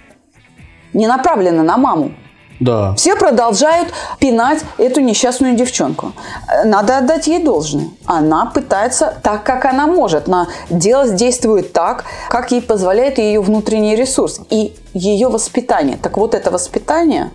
не 0.93 1.07
направлено 1.07 1.63
на 1.63 1.77
маму. 1.77 2.11
Да. 2.59 2.93
Все 2.95 3.15
продолжают 3.15 3.89
пинать 4.19 4.59
эту 4.77 5.01
несчастную 5.01 5.55
девчонку. 5.55 6.13
Э, 6.47 6.63
Надо 6.63 6.97
отдать 6.97 7.27
ей 7.27 7.43
должное. 7.43 7.89
Она 8.05 8.45
пытается 8.45 9.17
так, 9.21 9.43
как 9.43 9.65
она 9.65 9.87
может. 9.87 10.27
На 10.27 10.47
дело 10.69 11.09
действует 11.09 11.73
так, 11.73 12.05
как 12.29 12.51
ей 12.51 12.61
позволяет 12.61 13.17
ее 13.17 13.41
внутренний 13.41 13.95
ресурс 13.95 14.39
и 14.49 14.73
ее 14.93 15.27
воспитание. 15.27 15.97
Так 15.97 16.17
вот, 16.17 16.35
это 16.35 16.51
воспитание 16.51 17.31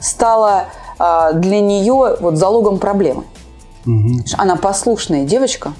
стало 0.00 0.66
для 0.98 1.60
нее 1.60 2.16
вот 2.20 2.36
залогом 2.36 2.78
проблемы. 2.78 3.24
Она 4.36 4.56
послушная 4.56 5.24
девочка, 5.24 5.72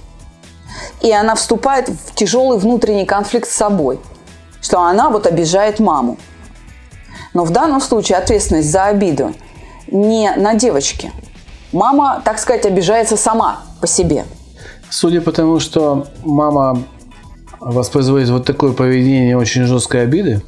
и 1.00 1.12
она 1.12 1.35
вступает 1.35 1.88
в 1.88 2.14
тяжелый 2.14 2.58
внутренний 2.58 3.06
конфликт 3.06 3.49
с 3.49 3.52
собой, 3.52 3.99
что 4.61 4.80
она 4.80 5.11
вот 5.11 5.26
обижает 5.26 5.80
маму. 5.80 6.16
Но 7.35 7.44
в 7.44 7.50
данном 7.50 7.80
случае 7.80 8.18
ответственность 8.18 8.70
за 8.70 8.85
обиду 8.85 9.35
не 9.88 10.30
на 10.37 10.54
девочке. 10.54 11.12
Мама, 11.73 12.23
так 12.25 12.38
сказать, 12.38 12.64
обижается 12.64 13.16
сама 13.16 13.62
по 13.80 13.87
себе. 13.87 14.25
Судя 14.88 15.20
по 15.20 15.32
тому, 15.32 15.58
что 15.61 16.06
мама 16.25 16.82
воспроизводит 17.61 18.30
вот 18.30 18.46
такое 18.46 18.73
поведение 18.73 19.37
очень 19.37 19.64
жесткой 19.64 20.04
обиды, 20.04 20.42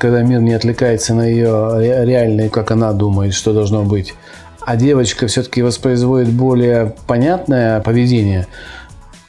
когда 0.00 0.22
мир 0.22 0.40
не 0.40 0.54
отвлекается 0.54 1.14
на 1.14 1.26
ее 1.26 1.76
ре- 1.76 2.06
реальное, 2.06 2.48
как 2.48 2.70
она 2.70 2.92
думает, 2.94 3.34
что 3.34 3.52
должно 3.52 3.82
быть, 3.82 4.14
а 4.62 4.76
девочка 4.76 5.26
все-таки 5.26 5.60
воспроизводит 5.62 6.30
более 6.30 6.94
понятное 7.06 7.80
поведение, 7.80 8.46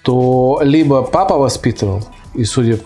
то 0.01 0.61
либо 0.63 1.03
папа 1.03 1.37
воспитывал, 1.37 2.03
и 2.33 2.45
судя 2.45 2.77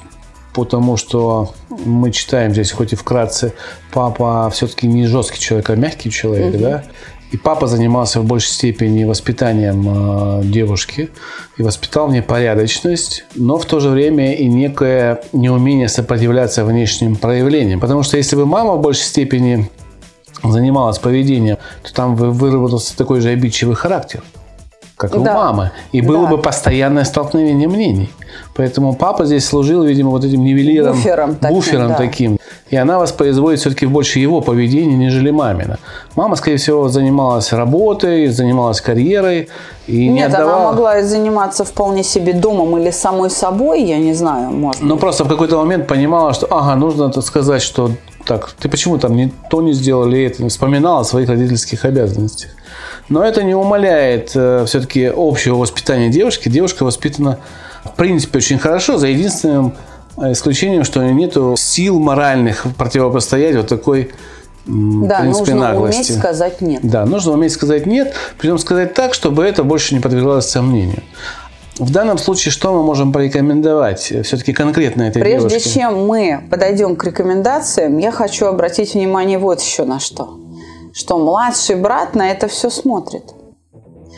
по 0.55 0.65
тому, 0.65 0.97
что 0.97 1.53
мы 1.85 2.11
читаем 2.11 2.53
здесь, 2.53 2.71
хоть 2.71 2.93
и 2.93 2.95
вкратце, 2.95 3.53
папа 3.93 4.49
все-таки 4.51 4.87
не 4.87 5.05
жесткий 5.05 5.39
человек, 5.39 5.69
а 5.69 5.75
мягкий 5.75 6.09
человек, 6.09 6.53
да, 6.59 6.83
и 7.31 7.37
папа 7.37 7.67
занимался 7.67 8.21
в 8.21 8.25
большей 8.25 8.49
степени 8.49 9.03
воспитанием 9.03 10.39
э, 10.39 10.43
девушки 10.43 11.09
и 11.57 11.63
воспитал 11.63 12.07
в 12.07 12.11
ней 12.11 12.21
порядочность, 12.21 13.25
но 13.35 13.57
в 13.57 13.65
то 13.65 13.79
же 13.79 13.89
время 13.89 14.35
и 14.35 14.47
некое 14.47 15.21
неумение 15.33 15.89
сопротивляться 15.89 16.63
внешним 16.63 17.15
проявлениям. 17.15 17.79
Потому 17.79 18.03
что 18.03 18.17
если 18.17 18.35
бы 18.35 18.45
мама 18.45 18.75
в 18.75 18.81
большей 18.81 19.03
степени 19.03 19.69
занималась 20.43 20.99
поведением, 20.99 21.57
то 21.83 21.93
там 21.93 22.15
вы- 22.15 22.31
выработался 22.31 22.95
такой 22.95 23.21
же 23.21 23.29
обидчивый 23.29 23.75
характер. 23.75 24.23
Как 24.97 25.15
у 25.15 25.19
Да. 25.19 25.33
мамы. 25.33 25.71
И 25.91 26.01
было 26.01 26.23
Да. 26.23 26.31
бы 26.31 26.37
постоянное 26.37 27.03
столкновение 27.03 27.67
мнений. 27.67 28.09
Поэтому 28.55 28.93
папа 28.95 29.25
здесь 29.25 29.45
служил, 29.45 29.83
видимо, 29.83 30.09
вот 30.11 30.23
этим 30.23 30.43
нивелиром, 30.43 30.95
Буфером 30.95 31.35
таким, 31.35 31.55
буфером 31.55 31.87
да. 31.89 31.95
таким. 31.95 32.37
И 32.69 32.75
она 32.77 32.97
воспроизводит 32.97 33.59
все-таки 33.59 33.85
больше 33.85 34.19
его 34.19 34.41
поведения, 34.41 34.95
нежели 34.95 35.29
мамина. 35.31 35.77
Мама, 36.15 36.35
скорее 36.35 36.57
всего, 36.57 36.87
занималась 36.89 37.53
работой, 37.53 38.27
занималась 38.27 38.81
карьерой 38.81 39.49
и 39.87 40.07
не 40.07 40.15
Нет, 40.15 40.33
отдавала... 40.33 40.55
она 40.57 40.65
могла 40.71 41.03
заниматься 41.03 41.63
вполне 41.63 42.03
себе 42.03 42.33
домом 42.33 42.77
или 42.77 42.89
самой 42.91 43.29
собой, 43.29 43.83
я 43.83 43.97
не 43.99 44.13
знаю, 44.13 44.51
может 44.51 44.81
Но 44.81 44.97
просто 44.97 45.25
в 45.25 45.27
какой-то 45.27 45.57
момент 45.57 45.87
понимала, 45.87 46.33
что, 46.33 46.47
ага, 46.49 46.75
нужно 46.75 47.11
сказать, 47.21 47.61
что 47.61 47.91
так, 48.25 48.51
ты 48.59 48.69
почему 48.69 48.97
там 48.97 49.15
не 49.15 49.31
то 49.49 49.61
не 49.61 49.73
сделал 49.73 50.07
или 50.07 50.25
это, 50.25 50.47
вспоминала 50.49 51.01
о 51.01 51.03
своих 51.03 51.29
родительских 51.29 51.85
обязанностях. 51.85 52.51
Но 53.07 53.23
это 53.23 53.43
не 53.43 53.53
умаляет 53.53 54.29
все-таки 54.29 55.11
общего 55.15 55.55
воспитания 55.57 56.09
девушки. 56.09 56.49
Девушка 56.49 56.83
воспитана, 56.83 57.39
в 57.83 57.91
принципе, 57.95 58.39
очень 58.39 58.57
хорошо, 58.57 58.97
за 58.97 59.07
единственным 59.07 59.75
э, 60.17 60.31
исключением, 60.31 60.83
что 60.83 60.99
у 60.99 61.03
нее 61.03 61.13
нету 61.13 61.55
сил 61.57 61.99
моральных 61.99 62.65
противопостоять 62.77 63.55
вот 63.55 63.67
такой 63.67 64.11
Да, 64.65 65.19
в 65.19 65.21
принципе, 65.21 65.53
нужно 65.53 65.55
наглости. 65.55 66.11
уметь 66.11 66.19
сказать 66.19 66.61
нет. 66.61 66.79
Да, 66.83 67.05
нужно 67.05 67.33
уметь 67.33 67.51
сказать 67.51 67.85
нет, 67.85 68.15
причем 68.39 68.57
сказать 68.57 68.95
так, 68.95 69.13
чтобы 69.13 69.43
это 69.43 69.63
больше 69.63 69.93
не 69.93 70.01
подвергалось 70.01 70.47
сомнению. 70.47 71.03
В 71.77 71.91
данном 71.91 72.17
случае 72.17 72.51
что 72.51 72.73
мы 72.73 72.83
можем 72.83 73.11
порекомендовать 73.11 73.99
все-таки 74.23 74.53
конкретно 74.53 75.03
этой 75.03 75.21
Прежде 75.21 75.49
девушке? 75.49 75.69
чем 75.69 76.07
мы 76.07 76.43
подойдем 76.49 76.95
к 76.95 77.03
рекомендациям, 77.03 77.97
я 77.97 78.11
хочу 78.11 78.45
обратить 78.45 78.93
внимание 78.93 79.37
вот 79.37 79.61
еще 79.61 79.83
на 79.83 79.99
что. 79.99 80.39
Что 80.93 81.17
младший 81.17 81.75
брат 81.75 82.15
на 82.15 82.31
это 82.31 82.47
все 82.47 82.69
смотрит. 82.69 83.33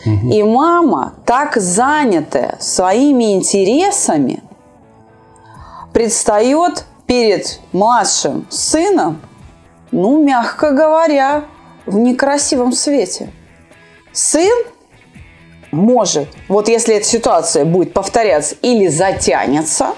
И 0.05 0.43
мама, 0.43 1.15
так 1.25 1.57
занятая 1.57 2.57
своими 2.59 3.33
интересами, 3.33 4.43
предстает 5.91 6.85
перед 7.07 7.59
младшим 7.73 8.45
сыном, 8.49 9.19
ну, 9.91 10.23
мягко 10.23 10.71
говоря, 10.71 11.45
в 11.87 11.97
некрасивом 11.97 12.71
свете. 12.71 13.31
Сын 14.13 14.55
может, 15.71 16.27
вот 16.47 16.67
если 16.67 16.95
эта 16.95 17.05
ситуация 17.05 17.65
будет 17.65 17.93
повторяться 17.93 18.55
или 18.61 18.87
затянется, 18.87 19.89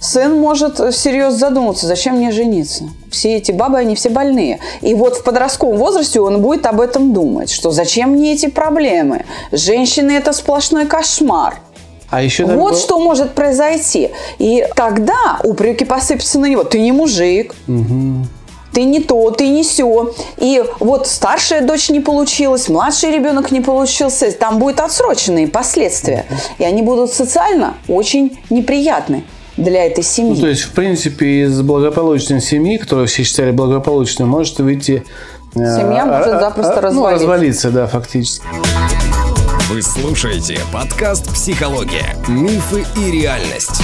сын 0.00 0.34
может 0.34 0.78
всерьез 0.94 1.34
задуматься, 1.34 1.86
зачем 1.86 2.16
мне 2.16 2.32
жениться. 2.32 2.84
Все 3.10 3.36
эти 3.36 3.52
бабы, 3.52 3.78
они 3.78 3.94
все 3.94 4.10
больные. 4.10 4.58
И 4.80 4.94
вот 4.94 5.16
в 5.16 5.22
подростковом 5.22 5.76
возрасте 5.76 6.20
он 6.20 6.42
будет 6.42 6.66
об 6.66 6.80
этом 6.80 7.12
думать, 7.12 7.50
что 7.50 7.70
зачем 7.70 8.10
мне 8.10 8.32
эти 8.32 8.46
проблемы. 8.46 9.24
Женщины– 9.52 10.10
это 10.12 10.32
сплошной 10.32 10.86
кошмар. 10.86 11.56
А 12.10 12.22
еще 12.22 12.44
Вот 12.44 12.76
что 12.76 12.98
может 12.98 13.32
произойти. 13.32 14.10
И 14.38 14.66
тогда 14.76 15.40
упреки 15.44 15.86
посыпятся 15.86 16.38
на 16.38 16.46
него. 16.46 16.62
Ты 16.62 16.78
не 16.78 16.92
мужик. 16.92 17.54
Ты 18.72 18.84
не 18.84 19.00
то, 19.00 19.30
ты 19.30 19.48
не 19.48 19.62
все. 19.62 20.14
И 20.38 20.62
вот 20.80 21.06
старшая 21.06 21.60
дочь 21.60 21.90
не 21.90 22.00
получилась, 22.00 22.68
младший 22.68 23.10
ребенок 23.10 23.50
не 23.50 23.60
получился. 23.60 24.32
Там 24.32 24.58
будут 24.58 24.80
отсроченные 24.80 25.46
последствия. 25.48 26.24
И 26.58 26.64
они 26.64 26.82
будут 26.82 27.12
социально 27.12 27.74
очень 27.88 28.38
неприятны 28.50 29.24
для 29.56 29.84
этой 29.86 30.02
семьи. 30.02 30.34
Ну, 30.36 30.40
то 30.40 30.48
есть, 30.48 30.62
в 30.62 30.72
принципе, 30.72 31.42
из 31.42 31.60
благополучной 31.60 32.40
семьи, 32.40 32.78
которую 32.78 33.06
все 33.08 33.22
считали 33.24 33.50
благополучной, 33.50 34.26
может 34.26 34.58
выйти... 34.58 35.04
э, 35.54 35.58
Семья 35.58 36.06
может 36.06 36.28
а- 36.28 36.36
а- 36.38 36.40
запросто 36.40 36.72
а- 36.72 36.76
ну, 36.76 36.82
развалиться. 36.82 37.26
развалиться, 37.26 37.70
да, 37.70 37.86
фактически. 37.86 38.46
Вы 39.68 39.82
слушаете 39.82 40.58
подкаст 40.72 41.30
«Психология. 41.32 42.16
Мифы 42.28 42.84
и 42.96 43.10
реальность». 43.10 43.82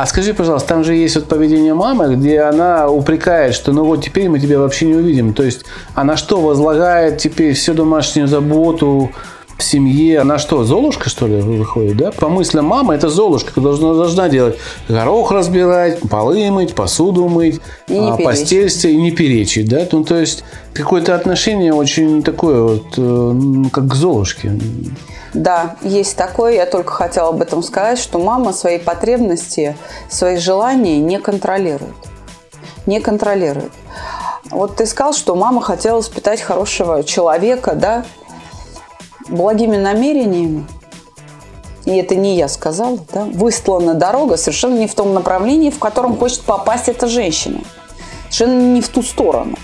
А 0.00 0.06
скажи, 0.06 0.32
пожалуйста, 0.32 0.66
там 0.70 0.82
же 0.82 0.94
есть 0.94 1.14
вот 1.16 1.26
поведение 1.26 1.74
мамы, 1.74 2.16
где 2.16 2.40
она 2.40 2.88
упрекает, 2.88 3.54
что 3.54 3.72
ну 3.72 3.84
вот 3.84 4.02
теперь 4.02 4.30
мы 4.30 4.40
тебя 4.40 4.58
вообще 4.58 4.86
не 4.86 4.94
увидим. 4.94 5.34
То 5.34 5.42
есть 5.42 5.66
она 5.94 6.16
что, 6.16 6.40
возлагает 6.40 7.18
теперь 7.18 7.52
всю 7.52 7.74
домашнюю 7.74 8.26
заботу 8.26 9.10
в 9.58 9.62
семье? 9.62 10.20
Она 10.20 10.38
что, 10.38 10.64
Золушка, 10.64 11.10
что 11.10 11.26
ли, 11.26 11.42
выходит, 11.42 11.98
да? 11.98 12.12
По 12.12 12.30
мыслям 12.30 12.64
мамы, 12.64 12.94
это 12.94 13.10
Золушка, 13.10 13.60
должна, 13.60 13.92
должна 13.92 14.30
делать 14.30 14.56
горох 14.88 15.32
разбирать, 15.32 16.00
полы 16.08 16.50
мыть, 16.50 16.74
посуду 16.74 17.28
мыть, 17.28 17.60
И 17.86 17.94
а, 17.94 18.16
постель 18.16 18.72
и 18.84 18.96
не 18.96 19.10
перечить, 19.10 19.68
да? 19.68 19.86
Ну, 19.92 20.02
то 20.04 20.18
есть 20.18 20.44
какое-то 20.72 21.14
отношение 21.14 21.74
очень 21.74 22.22
такое 22.22 22.62
вот, 22.62 22.86
э, 22.96 23.34
как 23.70 23.88
к 23.88 23.94
Золушке. 23.94 24.58
Да, 25.34 25.76
есть 25.82 26.16
такое. 26.16 26.54
Я 26.54 26.66
только 26.66 26.92
хотела 26.92 27.28
об 27.28 27.40
этом 27.40 27.62
сказать, 27.62 27.98
что 27.98 28.18
мама 28.18 28.52
свои 28.52 28.78
потребности, 28.78 29.76
свои 30.08 30.36
желания 30.36 30.98
не 30.98 31.18
контролирует. 31.18 31.94
Не 32.86 33.00
контролирует. 33.00 33.72
Вот 34.50 34.76
ты 34.76 34.86
сказал, 34.86 35.12
что 35.12 35.36
мама 35.36 35.60
хотела 35.60 35.98
воспитать 35.98 36.40
хорошего 36.40 37.04
человека, 37.04 37.74
да, 37.74 38.04
благими 39.28 39.76
намерениями. 39.76 40.66
И 41.84 41.96
это 41.96 42.14
не 42.14 42.36
я 42.36 42.48
сказала, 42.48 42.98
да, 43.12 43.24
выстлана 43.24 43.94
дорога 43.94 44.36
совершенно 44.36 44.78
не 44.78 44.88
в 44.88 44.94
том 44.94 45.14
направлении, 45.14 45.70
в 45.70 45.78
котором 45.78 46.16
хочет 46.16 46.42
попасть 46.42 46.88
эта 46.88 47.06
женщина. 47.06 47.60
Совершенно 48.28 48.60
не 48.74 48.80
в 48.80 48.88
ту 48.88 49.02
сторону. 49.02 49.56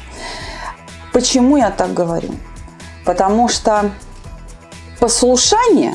Почему 1.13 1.57
я 1.57 1.71
так 1.71 1.93
говорю? 1.93 2.31
Потому 3.05 3.49
что 3.49 3.91
послушание 4.99 5.95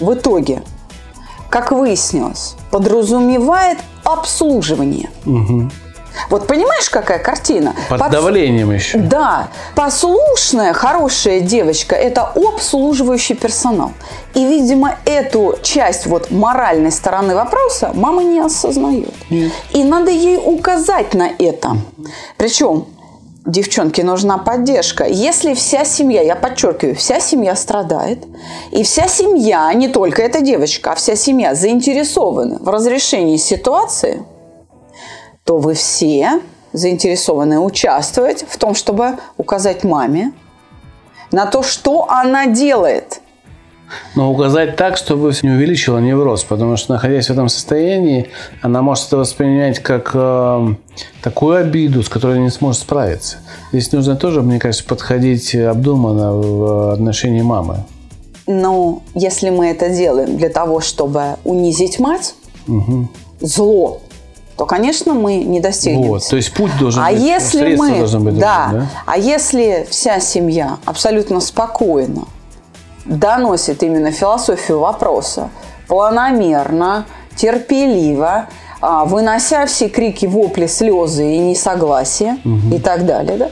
в 0.00 0.12
итоге, 0.14 0.62
как 1.50 1.72
выяснилось, 1.72 2.56
подразумевает 2.70 3.78
обслуживание. 4.04 5.10
Вот 6.30 6.46
понимаешь, 6.46 6.88
какая 6.88 7.18
картина? 7.18 7.74
Под 7.90 8.00
Подс- 8.00 8.10
давлением 8.10 8.70
еще. 8.72 8.98
Да, 8.98 9.48
послушная, 9.74 10.72
хорошая 10.72 11.40
девочка– 11.40 11.94
это 11.96 12.22
обслуживающий 12.34 13.34
персонал. 13.34 13.92
И, 14.34 14.44
видимо, 14.44 14.96
эту 15.04 15.58
часть 15.62 16.06
вот 16.06 16.30
моральной 16.30 16.90
стороны 16.90 17.34
вопроса 17.34 17.90
мама 17.94 18.22
не 18.22 18.40
осознает. 18.40 19.12
И 19.30 19.84
надо 19.84 20.10
ей 20.10 20.40
указать 20.42 21.12
на 21.14 21.28
это. 21.38 21.76
Причем 22.38 22.86
девчонке 23.46 24.02
нужна 24.04 24.38
поддержка. 24.38 25.04
Если 25.04 25.54
вся 25.54 25.84
семья, 25.84 26.22
я 26.22 26.36
подчеркиваю, 26.36 26.96
вся 26.96 27.20
семья 27.20 27.54
страдает, 27.54 28.24
и 28.72 28.82
вся 28.82 29.08
семья, 29.08 29.72
не 29.72 29.88
только 29.88 30.22
эта 30.22 30.40
девочка, 30.40 30.92
а 30.92 30.94
вся 30.94 31.16
семья 31.16 31.54
заинтересована 31.54 32.58
в 32.60 32.68
разрешении 32.68 33.36
ситуации, 33.36 34.22
то 35.44 35.58
вы 35.58 35.74
все 35.74 36.40
заинтересованы 36.72 37.60
участвовать 37.60 38.44
в 38.48 38.58
том, 38.58 38.74
чтобы 38.74 39.18
указать 39.36 39.84
маме 39.84 40.32
на 41.30 41.46
то, 41.46 41.62
что 41.62 42.06
она 42.10 42.46
делает. 42.46 43.20
Но 44.14 44.30
указать 44.32 44.76
так, 44.76 44.96
чтобы 44.96 45.32
не 45.42 45.50
увеличило 45.50 45.98
невроз, 45.98 46.44
потому 46.44 46.76
что, 46.76 46.94
находясь 46.94 47.26
в 47.26 47.30
этом 47.30 47.48
состоянии, 47.48 48.28
она 48.62 48.82
может 48.82 49.06
это 49.08 49.18
воспринять 49.18 49.78
как 49.80 50.10
э, 50.14 50.74
такую 51.22 51.56
обиду, 51.56 52.02
с 52.02 52.08
которой 52.08 52.38
не 52.40 52.50
сможет 52.50 52.82
справиться. 52.82 53.38
Здесь 53.72 53.92
нужно 53.92 54.16
тоже, 54.16 54.42
мне 54.42 54.58
кажется, 54.58 54.84
подходить 54.84 55.54
обдуманно 55.54 56.34
в 56.34 56.92
отношении 56.92 57.42
мамы. 57.42 57.84
Но 58.46 59.02
если 59.14 59.50
мы 59.50 59.68
это 59.68 59.90
делаем 59.90 60.36
для 60.36 60.48
того, 60.48 60.80
чтобы 60.80 61.36
унизить 61.44 61.98
мать, 61.98 62.34
зло, 63.40 64.00
то, 64.56 64.64
конечно, 64.64 65.12
мы 65.12 65.44
не 65.44 65.60
достигнем. 65.60 66.08
Вот, 66.08 66.26
то 66.26 66.36
есть 66.36 66.52
путь 66.54 66.70
должен 66.80 67.02
а 67.02 67.10
быть, 67.10 67.20
если 67.20 67.76
мы, 67.76 67.98
должны 67.98 68.20
быть 68.20 68.38
да, 68.38 68.68
должны, 68.70 68.80
да? 68.80 68.90
а 69.04 69.18
если 69.18 69.86
вся 69.90 70.18
семья 70.20 70.78
абсолютно 70.86 71.40
спокойно 71.40 72.24
доносит 73.06 73.82
именно 73.82 74.10
философию 74.10 74.80
вопроса, 74.80 75.50
планомерно, 75.88 77.06
терпеливо, 77.36 78.46
а, 78.80 79.04
вынося 79.04 79.66
все 79.66 79.88
крики, 79.88 80.26
вопли, 80.26 80.66
слезы 80.66 81.34
и 81.34 81.38
несогласие 81.38 82.38
и 82.72 82.78
так 82.78 83.06
далее, 83.06 83.36
да, 83.36 83.50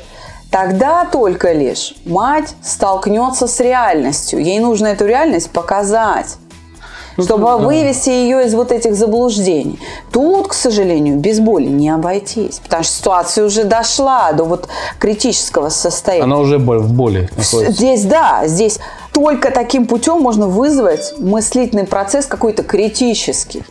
тогда 0.51 1.05
только 1.05 1.53
лишь 1.53 1.95
мать 2.05 2.55
столкнется 2.63 3.47
с 3.47 3.59
реальностью. 3.61 4.39
Ей 4.41 4.59
нужно 4.61 4.89
эту 4.89 5.07
реальность 5.07 5.51
показать 5.51 6.37
чтобы 7.19 7.45
да. 7.45 7.57
вывести 7.59 8.11
ее 8.11 8.47
из 8.47 8.55
вот 8.55 8.73
этих 8.73 8.95
заблуждений. 8.95 9.79
Тут, 10.11 10.49
к 10.49 10.53
сожалению, 10.55 11.19
без 11.19 11.41
боли 11.41 11.69
не 11.69 11.91
обойтись, 11.91 12.61
потому 12.63 12.83
что 12.83 12.93
ситуация 12.93 13.45
уже 13.45 13.65
дошла 13.65 14.33
до 14.33 14.45
вот 14.45 14.69
критического 14.99 15.69
состояния. 15.69 16.25
Она 16.25 16.39
уже 16.39 16.59
в 16.59 16.93
боли 16.93 17.29
находится. 17.37 17.73
Здесь, 17.73 18.05
да, 18.05 18.43
здесь 18.47 18.79
только 19.13 19.51
таким 19.51 19.87
путем 19.87 20.21
можно 20.21 20.47
вызвать 20.47 21.15
мыслительный 21.19 21.87
процесс 21.87 22.27
какой-то 22.27 22.63
критический. 22.63 23.63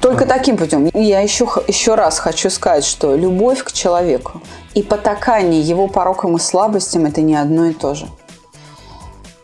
Только 0.00 0.26
таким 0.26 0.56
путем. 0.56 0.90
Я 0.92 1.20
еще, 1.20 1.48
еще 1.68 1.94
раз 1.94 2.18
хочу 2.18 2.50
сказать, 2.50 2.84
что 2.84 3.14
любовь 3.14 3.62
к 3.62 3.72
человеку 3.72 4.42
и 4.74 4.82
потакание 4.82 5.60
его 5.60 5.86
порокам 5.86 6.36
и 6.36 6.40
слабостям– 6.40 7.04
это 7.06 7.20
не 7.20 7.36
одно 7.36 7.66
и 7.66 7.72
то 7.72 7.94
же. 7.94 8.08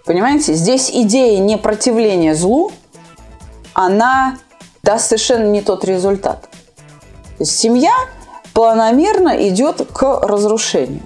Понимаете, 0.05 0.55
здесь 0.55 0.91
идея 0.91 1.39
непротивления 1.41 2.35
злу, 2.35 2.73
она 3.75 4.39
даст 4.83 5.09
совершенно 5.09 5.45
не 5.45 5.61
тот 5.61 5.85
результат. 5.85 6.43
То 6.43 7.45
есть 7.45 7.59
семья 7.59 7.93
планомерно 8.55 9.49
идет 9.49 9.87
к 9.93 10.21
разрушению. 10.21 11.03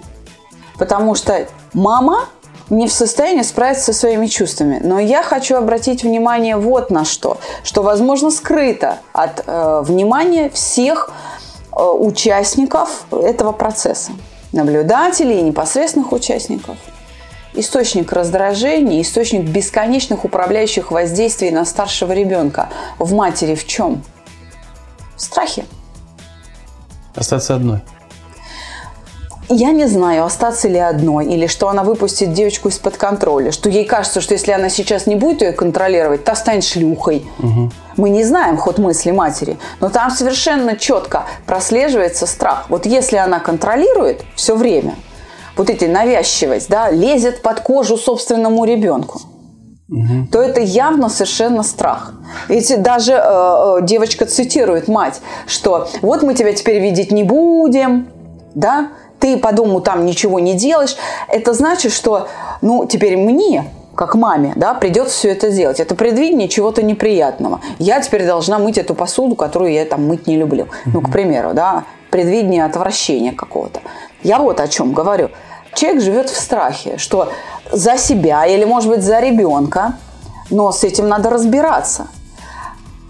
Потому 0.79 1.15
что 1.15 1.47
мама 1.73 2.29
не 2.71 2.89
в 2.89 2.93
состоянии 2.93 3.43
справиться 3.43 3.93
со 3.93 3.93
своими 3.93 4.27
чувствами. 4.27 4.81
Но 4.83 4.99
я 4.99 5.23
хочу 5.23 5.57
обратить 5.57 6.03
внимание 6.03 6.57
вот 6.57 6.91
на 6.91 7.05
что, 7.05 7.39
что, 7.63 7.83
возможно, 7.83 8.31
скрыто 8.31 8.99
от 9.13 9.45
э, 9.47 9.83
внимания 9.85 10.49
всех 10.51 11.11
э, 11.73 11.83
участников 11.83 13.05
этого 13.11 13.53
процесса, 13.53 14.13
наблюдателей 14.53 15.41
и 15.41 15.43
непосредственных 15.43 16.13
участников. 16.13 16.77
Источник 17.57 18.13
раздражения, 18.13 19.01
источник 19.01 19.43
бесконечных 19.43 20.25
управляющих 20.25 20.91
воздействий 20.91 21.53
на 21.53 21.65
старшего 21.65 22.13
ребенка 22.13 22.69
в 22.99 23.15
матери 23.15 23.55
в 23.55 23.65
чем? 23.65 24.03
В 25.17 25.21
страхе. 25.23 25.65
Остаться 27.15 27.55
одной. 27.55 27.81
Я 29.49 29.73
не 29.73 29.87
знаю, 29.87 30.25
остаться 30.25 30.69
ли 30.69 30.79
одной, 30.79 31.27
или 31.27 31.47
что 31.47 31.69
она 31.69 31.85
выпустит 31.85 32.33
девочку 32.33 32.71
из-под 32.71 32.97
контроля, 32.97 33.53
что 33.53 33.69
ей 33.69 33.85
кажется, 33.85 34.21
что 34.21 34.35
если 34.35 34.53
она 34.53 34.71
сейчас 34.71 35.07
не 35.07 35.17
будет 35.17 35.43
ее 35.43 35.53
контролировать, 35.53 36.25
та 36.25 36.35
станет 36.35 36.65
шлюхой. 36.65 37.27
Угу. 37.39 37.71
Мы 37.99 38.11
не 38.11 38.25
знаем 38.25 38.57
ход 38.57 38.79
мысли 38.79 39.11
матери, 39.11 39.59
но 39.81 39.91
там 39.91 40.11
совершенно 40.11 40.77
четко 40.77 41.25
прослеживается 41.47 42.27
страх. 42.27 42.67
Вот 42.69 42.87
если 42.87 43.17
она 43.17 43.39
контролирует 43.39 44.25
все 44.35 44.57
время, 44.57 44.97
вот 45.57 45.71
эти 45.71 45.85
навязчивость, 45.85 46.69
да, 46.69 46.91
лезет 46.91 47.43
под 47.43 47.61
кожу 47.61 47.97
собственному 47.97 48.65
ребенку, 48.65 49.21
угу. 49.89 50.27
то 50.31 50.41
это 50.41 50.61
явно 50.61 51.09
совершенно 51.09 51.63
страх. 51.63 52.15
Ведь 52.49 52.83
даже 52.83 53.13
э, 53.13 53.19
э, 53.19 53.79
девочка 53.83 54.27
цитирует 54.27 54.89
мать, 54.89 55.21
что 55.47 55.89
вот 56.03 56.23
мы 56.23 56.35
тебя 56.35 56.53
теперь 56.53 56.81
видеть 56.81 57.13
не 57.13 57.25
будем, 57.25 58.09
да, 58.55 58.89
ты 59.21 59.37
по 59.37 59.53
дому 59.53 59.81
там 59.81 60.05
ничего 60.05 60.41
не 60.41 60.55
делаешь, 60.55 60.97
это 61.29 61.55
значит, 61.55 61.93
что, 61.93 62.29
ну, 62.61 62.87
теперь 62.87 63.17
мне 63.17 63.65
как 63.95 64.15
маме, 64.17 64.53
да, 64.57 64.75
придется 64.75 65.17
все 65.17 65.31
это 65.31 65.51
делать. 65.51 65.81
Это 65.81 65.95
предвидение 65.95 66.49
чего-то 66.49 66.83
неприятного. 66.83 67.61
Я 67.79 68.01
теперь 68.01 68.27
должна 68.27 68.59
мыть 68.59 68.77
эту 68.77 68.95
посуду, 68.95 69.37
которую 69.37 69.73
я 69.73 69.85
там 69.85 70.07
мыть 70.07 70.27
не 70.27 70.37
люблю. 70.37 70.67
Ну, 70.87 71.01
к 71.01 71.11
примеру, 71.11 71.55
да, 71.55 71.85
предвидение 72.15 72.65
отвращения 72.65 73.33
какого-то. 73.33 73.81
Я 74.23 74.39
вот 74.39 74.61
о 74.61 74.69
чем 74.69 74.93
говорю. 74.93 75.31
Человек 75.75 76.01
живет 76.01 76.31
в 76.31 76.41
страхе, 76.41 76.97
что 76.97 77.33
за 77.73 77.99
себя 77.99 78.47
или, 78.47 78.65
может 78.65 78.89
быть, 78.89 79.03
за 79.03 79.19
ребенка, 79.19 79.97
но 80.49 80.71
с 80.71 80.85
этим 80.85 81.09
надо 81.09 81.29
разбираться. 81.29 82.07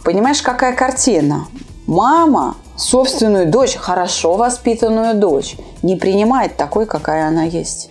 Понимаешь, 0.04 0.40
какая 0.40 0.74
картина? 0.74 1.48
Мама 1.86 2.56
собственную 2.76 3.50
дочь, 3.50 3.76
хорошо 3.76 4.36
воспитанную 4.36 5.16
дочь, 5.16 5.56
не 5.82 5.96
принимает 5.96 6.56
такой, 6.56 6.86
какая 6.86 7.28
она 7.28 7.42
есть. 7.42 7.90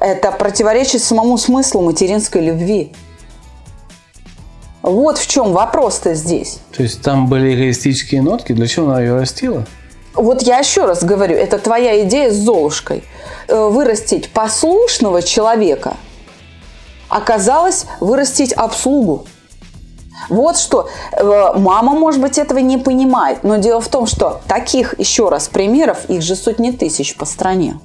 Это 0.00 0.30
противоречит 0.30 1.02
самому 1.02 1.36
смыслу 1.36 1.82
материнской 1.82 2.42
любви. 2.42 2.92
Вот 4.82 5.18
в 5.18 5.26
чем 5.26 5.52
вопрос-то 5.52 6.14
здесь. 6.14 6.60
То 6.76 6.84
есть 6.84 7.02
там 7.02 7.26
были 7.26 7.56
эгоистические 7.56 8.22
нотки, 8.22 8.52
для 8.52 8.68
чего 8.68 8.86
она 8.86 9.00
ее 9.00 9.16
растила? 9.16 9.66
Вот 10.14 10.42
я 10.42 10.58
еще 10.58 10.84
раз 10.84 11.02
говорю, 11.02 11.36
это 11.36 11.58
твоя 11.58 12.02
идея 12.04 12.30
с 12.30 12.34
Золушкой. 12.34 13.04
Э, 13.48 13.66
вырастить 13.66 14.30
послушного 14.30 15.22
человека 15.22 15.94
оказалось 17.08 17.86
вырастить 18.00 18.52
обслугу. 18.52 19.26
Вот 20.28 20.56
что. 20.56 20.88
Э, 21.12 21.52
мама, 21.56 21.92
может 21.92 22.20
быть, 22.20 22.38
этого 22.38 22.58
не 22.58 22.78
понимает. 22.78 23.42
Но 23.42 23.56
дело 23.56 23.80
в 23.80 23.88
том, 23.88 24.06
что 24.06 24.40
таких, 24.48 24.98
еще 24.98 25.28
раз, 25.28 25.48
примеров, 25.48 26.08
их 26.08 26.22
же 26.22 26.36
сотни 26.36 26.70
тысяч 26.70 27.16
по 27.16 27.24
стране. 27.24 27.78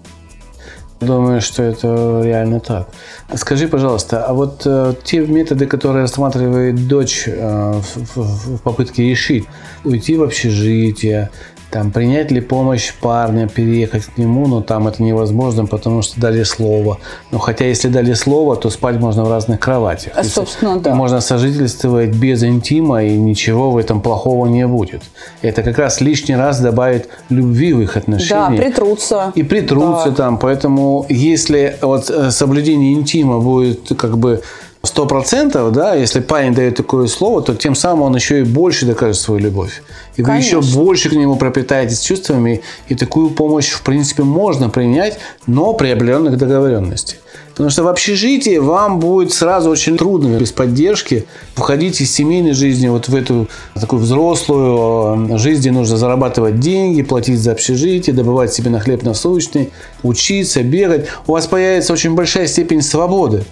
Думаю, 0.99 1.41
что 1.41 1.61
это 1.61 2.21
реально 2.23 2.59
так. 2.59 2.87
Скажи, 3.35 3.67
пожалуйста, 3.67 4.25
а 4.25 4.33
вот 4.33 4.63
э, 4.65 4.93
те 5.03 5.19
методы, 5.19 5.67
которые 5.67 6.03
рассматривает 6.03 6.87
дочь 6.87 7.25
э, 7.27 7.73
в, 7.73 8.15
в, 8.15 8.55
в 8.55 8.61
попытке 8.63 9.03
решить, 9.03 9.45
уйти 9.83 10.17
в 10.17 10.23
общежитие, 10.23 11.29
там, 11.69 11.91
принять 11.91 12.31
ли 12.31 12.39
помощь 12.39 12.93
парня, 13.01 13.47
переехать 13.47 14.05
к 14.05 14.17
нему, 14.17 14.47
но 14.47 14.61
там 14.61 14.87
это 14.87 15.03
невозможно, 15.03 15.65
потому 15.65 16.01
что 16.01 16.19
дали 16.19 16.43
слово. 16.43 16.99
Но 17.31 17.39
хотя 17.39 17.65
если 17.65 17.89
дали 17.89 18.13
слово, 18.13 18.55
то 18.55 18.69
спать 18.69 18.97
можно 18.99 19.25
в 19.25 19.29
разных 19.29 19.59
кроватях. 19.59 20.13
А, 20.15 20.23
собственно, 20.23 20.79
да. 20.79 20.95
Можно 20.95 21.19
сожительствовать 21.19 22.15
без 22.15 22.43
интима, 22.43 23.03
и 23.03 23.17
ничего 23.17 23.71
в 23.71 23.77
этом 23.77 24.01
плохого 24.01 24.47
не 24.47 24.65
будет. 24.65 25.03
Это 25.41 25.61
как 25.61 25.77
раз 25.77 25.99
лишний 25.99 26.35
раз 26.35 26.59
добавит 26.59 27.09
любви 27.29 27.73
в 27.73 27.81
их 27.81 27.97
отношения. 27.97 28.57
Да, 28.57 28.63
притрутся. 28.63 29.31
И 29.35 29.43
притрутся 29.43 30.09
да. 30.09 30.15
там. 30.15 30.37
Поэтому 30.37 31.05
если 31.09 31.77
вот 31.81 32.09
э, 32.09 32.31
соблюдение 32.31 32.93
интима 32.93 33.39
будет 33.39 33.89
как 33.97 34.17
бы 34.17 34.41
сто 34.83 35.05
процентов, 35.05 35.71
да, 35.71 35.95
если 35.95 36.19
парень 36.19 36.53
дает 36.53 36.75
такое 36.75 37.07
слово, 37.07 37.41
то 37.41 37.55
тем 37.55 37.75
самым 37.75 38.03
он 38.03 38.15
еще 38.15 38.39
и 38.41 38.43
больше 38.43 38.85
докажет 38.85 39.17
свою 39.17 39.39
любовь. 39.41 39.81
И 40.15 40.23
вы 40.23 40.33
еще 40.33 40.61
больше 40.61 41.09
к 41.09 41.13
нему 41.13 41.35
пропитаетесь 41.35 42.01
чувствами, 42.01 42.61
и 42.87 42.95
такую 42.95 43.29
помощь, 43.29 43.69
в 43.69 43.81
принципе, 43.81 44.23
можно 44.23 44.69
принять, 44.69 45.19
но 45.45 45.73
при 45.73 45.89
определенных 45.89 46.37
договоренностях. 46.37 47.19
Потому 47.57 47.71
что 47.71 47.81
в 47.81 47.87
общежитии 47.87 48.59
вам 48.59 48.99
будет 48.99 49.33
сразу 49.33 49.71
очень 49.71 49.97
трудно 49.97 50.37
без 50.37 50.51
поддержки 50.51 51.25
входить 51.55 51.99
из 52.01 52.13
семейной 52.13 52.53
жизни 52.53 52.87
вот 52.87 53.07
в 53.07 53.15
эту 53.15 53.47
такую 53.73 53.99
взрослую 54.03 55.33
э, 55.33 55.37
жизнь, 55.39 55.61
где 55.61 55.71
нужно 55.71 55.97
зарабатывать 55.97 56.59
деньги, 56.59 57.01
платить 57.01 57.39
за 57.39 57.53
общежитие, 57.53 58.15
добывать 58.15 58.53
себе 58.53 58.69
на 58.69 58.79
хлеб 58.79 59.01
насущный, 59.01 59.71
учиться, 60.03 60.61
бегать. 60.61 61.07
У 61.25 61.31
вас 61.31 61.47
появится 61.47 61.93
очень 61.93 62.13
большая 62.13 62.45
степень 62.45 62.83
свободы 62.83 63.43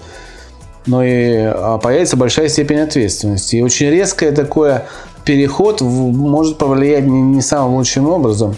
но 0.85 1.03
и 1.03 1.35
а, 1.37 1.77
появится 1.77 2.17
большая 2.17 2.49
степень 2.49 2.79
ответственности. 2.79 3.57
И 3.57 3.61
очень 3.61 3.89
резкое 3.89 4.31
такое 4.31 4.85
переход 5.23 5.81
может 5.81 6.57
повлиять 6.57 7.05
не, 7.05 7.21
не 7.21 7.41
самым 7.41 7.75
лучшим 7.75 8.09
образом. 8.09 8.55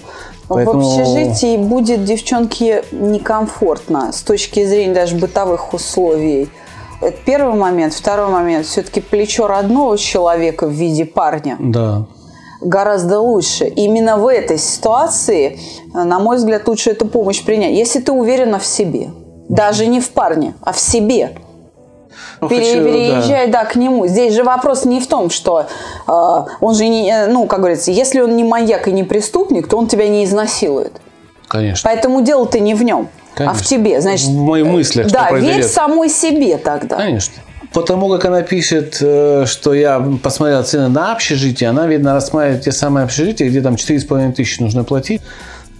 Поэтому... 0.48 0.82
В 0.82 1.00
общежитии 1.00 1.58
будет 1.58 2.06
девчонке 2.06 2.84
некомфортно 2.92 4.12
с 4.12 4.22
точки 4.22 4.66
зрения 4.66 4.94
даже 4.94 5.16
бытовых 5.16 5.74
условий. 5.74 6.50
Это 7.02 7.18
первый 7.26 7.56
момент. 7.56 7.94
Второй 7.94 8.30
момент. 8.30 8.66
Все-таки 8.66 9.02
плечо 9.02 9.48
родного 9.48 9.98
человека 9.98 10.68
в 10.68 10.72
виде 10.72 11.06
парня. 11.06 11.58
Да 11.60 12.06
гораздо 12.62 13.20
лучше. 13.20 13.66
Именно 13.66 14.18
в 14.18 14.28
этой 14.28 14.58
ситуации, 14.58 15.60
на 15.94 16.20
мой 16.20 16.38
взгляд, 16.38 16.68
лучше 16.68 16.92
эту 16.92 17.06
помощь 17.06 17.44
принять. 17.44 17.74
Если 17.74 18.00
ты 18.00 18.12
уверена 18.12 18.60
в 18.60 18.66
себе, 18.66 19.12
даже 19.50 19.86
не 19.86 20.00
в 20.00 20.10
парне, 20.10 20.56
а 20.62 20.74
в 20.74 20.80
себе, 20.80 21.38
ну, 22.42 22.50
Пере, 22.50 22.66
хочу, 22.66 22.84
переезжай, 22.84 23.48
да. 23.48 23.64
да, 23.64 23.66
к 23.66 23.76
нему. 23.76 24.08
Здесь 24.08 24.34
же 24.34 24.44
вопрос 24.44 24.86
не 24.86 25.00
в 25.00 25.08
том, 25.08 25.30
что 25.30 25.68
э, 26.08 26.12
он 26.62 26.76
же 26.76 26.88
не, 26.88 27.10
э, 27.10 27.28
ну, 27.28 27.48
как 27.48 27.60
говорится, 27.60 27.92
если 27.92 28.20
он 28.20 28.36
не 28.36 28.44
маньяк 28.44 28.88
и 28.88 28.92
не 28.92 29.04
преступник, 29.04 29.68
то 29.68 29.78
он 29.78 29.88
тебя 29.88 30.08
не 30.08 30.24
изнасилует. 30.24 30.94
Конечно. 31.48 31.90
Поэтому 31.90 32.22
дело-то 32.22 32.60
не 32.60 32.76
в 32.76 32.84
нем, 32.84 33.10
Конечно. 33.34 33.58
а 33.58 33.62
в 33.62 33.66
тебе. 33.66 34.02
Значит, 34.02 34.28
в 34.28 34.38
моих 34.38 34.66
мыслях. 34.66 35.12
Да, 35.12 35.32
верь 35.32 35.64
самой 35.64 36.10
себе 36.10 36.58
тогда. 36.58 36.98
Конечно. 36.98 37.36
Потому 37.74 38.10
как 38.10 38.26
она 38.26 38.44
пишет, 38.44 38.98
э, 39.02 39.46
что 39.46 39.74
я 39.74 40.00
посмотрел 40.22 40.64
цены 40.64 40.90
на 40.90 41.14
общежитие, 41.14 41.70
она, 41.70 41.88
видно, 41.88 42.14
рассматривает 42.14 42.64
те 42.64 42.72
самые 42.72 43.04
общежития, 43.04 43.48
где 43.50 43.62
там 43.62 43.76
4,5 43.76 44.34
тысячи 44.34 44.62
нужно 44.62 44.84
платить 44.84 45.22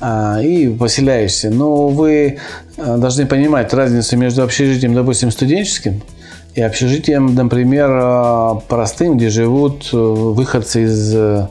а, 0.02 0.42
и 0.42 0.68
поселяешься. 0.68 1.50
Но 1.50 1.88
вы 1.88 2.40
э, 2.78 2.98
должны 2.98 3.26
понимать 3.26 3.74
разницу 3.74 4.18
между 4.18 4.44
общежитием, 4.44 4.96
допустим, 4.96 5.30
студенческим– 5.32 6.02
и 6.58 6.62
общежитием, 6.62 7.36
например, 7.36 7.88
э, 7.92 8.54
простым, 8.68 9.16
где 9.16 9.30
живут 9.30 9.90
э, 9.94 9.96
выходцы 9.96 10.86
из 10.86 11.14
э, 11.16 11.48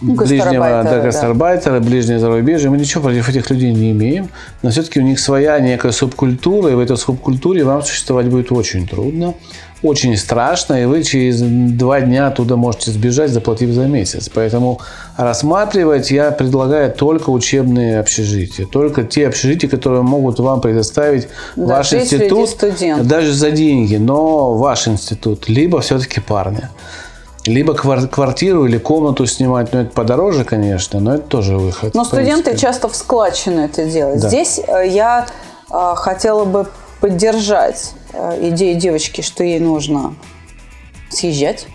ну, 0.00 0.14
ближнего 0.14 0.82
да, 0.82 1.00
гастарбайтера, 1.00 1.78
да. 1.78 1.86
ближнего 1.86 2.18
зарубежья. 2.18 2.70
Мы 2.70 2.78
ничего 2.78 3.02
против 3.02 3.28
этих 3.28 3.50
людей 3.50 3.70
не 3.74 3.90
имеем, 3.90 4.30
но 4.62 4.70
все-таки 4.70 4.98
у 4.98 5.02
них 5.02 5.20
своя 5.20 5.60
некая 5.60 5.92
субкультура, 5.92 6.70
и 6.70 6.74
в 6.74 6.78
этой 6.78 6.96
субкультуре 6.96 7.64
вам 7.64 7.82
существовать 7.82 8.28
будет 8.28 8.50
очень 8.50 8.88
трудно 8.88 9.34
очень 9.82 10.16
страшно, 10.16 10.82
и 10.82 10.84
вы 10.84 11.02
через 11.02 11.40
два 11.40 12.00
дня 12.00 12.26
оттуда 12.26 12.56
можете 12.56 12.90
сбежать, 12.90 13.30
заплатив 13.30 13.70
за 13.70 13.86
месяц. 13.86 14.28
Поэтому 14.32 14.80
рассматривать 15.16 16.10
я 16.10 16.30
предлагаю 16.30 16.92
только 16.92 17.30
учебные 17.30 18.00
общежития, 18.00 18.66
только 18.66 19.04
те 19.04 19.26
общежития, 19.26 19.70
которые 19.70 20.02
могут 20.02 20.38
вам 20.38 20.60
предоставить 20.60 21.28
да, 21.56 21.76
ваш 21.76 21.94
институт, 21.94 22.56
даже 23.02 23.32
за 23.32 23.50
деньги, 23.50 23.96
но 23.96 24.54
ваш 24.54 24.88
институт, 24.88 25.48
либо 25.48 25.80
все-таки 25.80 26.20
парня. 26.20 26.70
Либо 27.46 27.72
квартиру 27.72 28.66
или 28.66 28.76
комнату 28.76 29.24
снимать, 29.24 29.72
но 29.72 29.80
это 29.80 29.90
подороже, 29.92 30.44
конечно, 30.44 31.00
но 31.00 31.14
это 31.14 31.22
тоже 31.22 31.56
выход. 31.56 31.94
Но 31.94 32.04
студенты 32.04 32.54
часто 32.54 32.86
в 32.88 32.94
складчину 32.94 33.64
это 33.64 33.86
делают. 33.86 34.20
Да. 34.20 34.28
Здесь 34.28 34.60
э, 34.66 34.86
я 34.88 35.26
э, 35.70 35.92
хотела 35.96 36.44
бы 36.44 36.66
поддержать 37.00 37.94
идею 38.12 38.78
девочки, 38.78 39.20
что 39.20 39.44
ей 39.44 39.60
нужно 39.60 40.14
съезжать. 41.10 41.66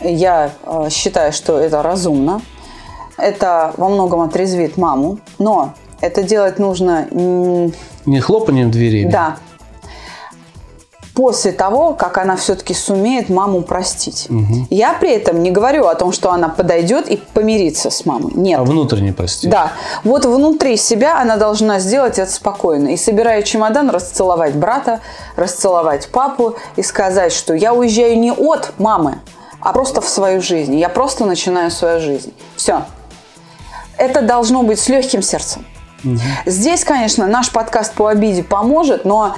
Я 0.00 0.52
э, 0.62 0.88
считаю, 0.90 1.32
что 1.32 1.58
это 1.58 1.82
разумно. 1.82 2.42
Это 3.16 3.72
во 3.76 3.88
многом 3.88 4.20
отрезвит 4.20 4.76
маму, 4.76 5.18
но 5.38 5.74
это 6.00 6.22
делать 6.22 6.58
нужно... 6.58 7.08
Не 8.04 8.20
хлопанием 8.20 8.70
дверей. 8.70 9.06
Да. 9.06 9.38
После 11.16 11.52
того, 11.52 11.94
как 11.94 12.18
она 12.18 12.36
все-таки 12.36 12.74
сумеет 12.74 13.30
маму 13.30 13.62
простить. 13.62 14.28
Я 14.68 14.92
при 14.92 15.12
этом 15.12 15.42
не 15.42 15.50
говорю 15.50 15.86
о 15.86 15.94
том, 15.94 16.12
что 16.12 16.30
она 16.30 16.50
подойдет 16.50 17.08
и 17.08 17.16
помирится 17.16 17.90
с 17.90 18.04
мамой. 18.04 18.32
Нет. 18.34 18.60
А 18.60 18.64
внутренне, 18.64 19.14
прости. 19.14 19.48
Да, 19.48 19.72
вот 20.04 20.26
внутри 20.26 20.76
себя 20.76 21.18
она 21.18 21.38
должна 21.38 21.78
сделать 21.78 22.18
это 22.18 22.30
спокойно. 22.30 22.88
И 22.88 22.98
собирая 22.98 23.40
чемодан, 23.42 23.88
расцеловать 23.88 24.54
брата, 24.54 25.00
расцеловать 25.36 26.08
папу 26.08 26.56
и 26.76 26.82
сказать, 26.82 27.32
что 27.32 27.54
я 27.54 27.72
уезжаю 27.72 28.18
не 28.18 28.32
от 28.32 28.74
мамы, 28.78 29.20
а 29.60 29.72
просто 29.72 30.02
в 30.02 30.08
свою 30.10 30.42
жизнь. 30.42 30.76
Я 30.76 30.90
просто 30.90 31.24
начинаю 31.24 31.70
свою 31.70 31.98
жизнь. 31.98 32.34
Все. 32.56 32.82
Это 33.96 34.20
должно 34.20 34.62
быть 34.64 34.78
с 34.78 34.90
легким 34.90 35.22
сердцем. 35.22 35.64
Здесь, 36.44 36.84
конечно, 36.84 37.26
наш 37.26 37.50
подкаст 37.50 37.94
по 37.94 38.08
обиде 38.08 38.44
поможет, 38.44 39.06
но 39.06 39.34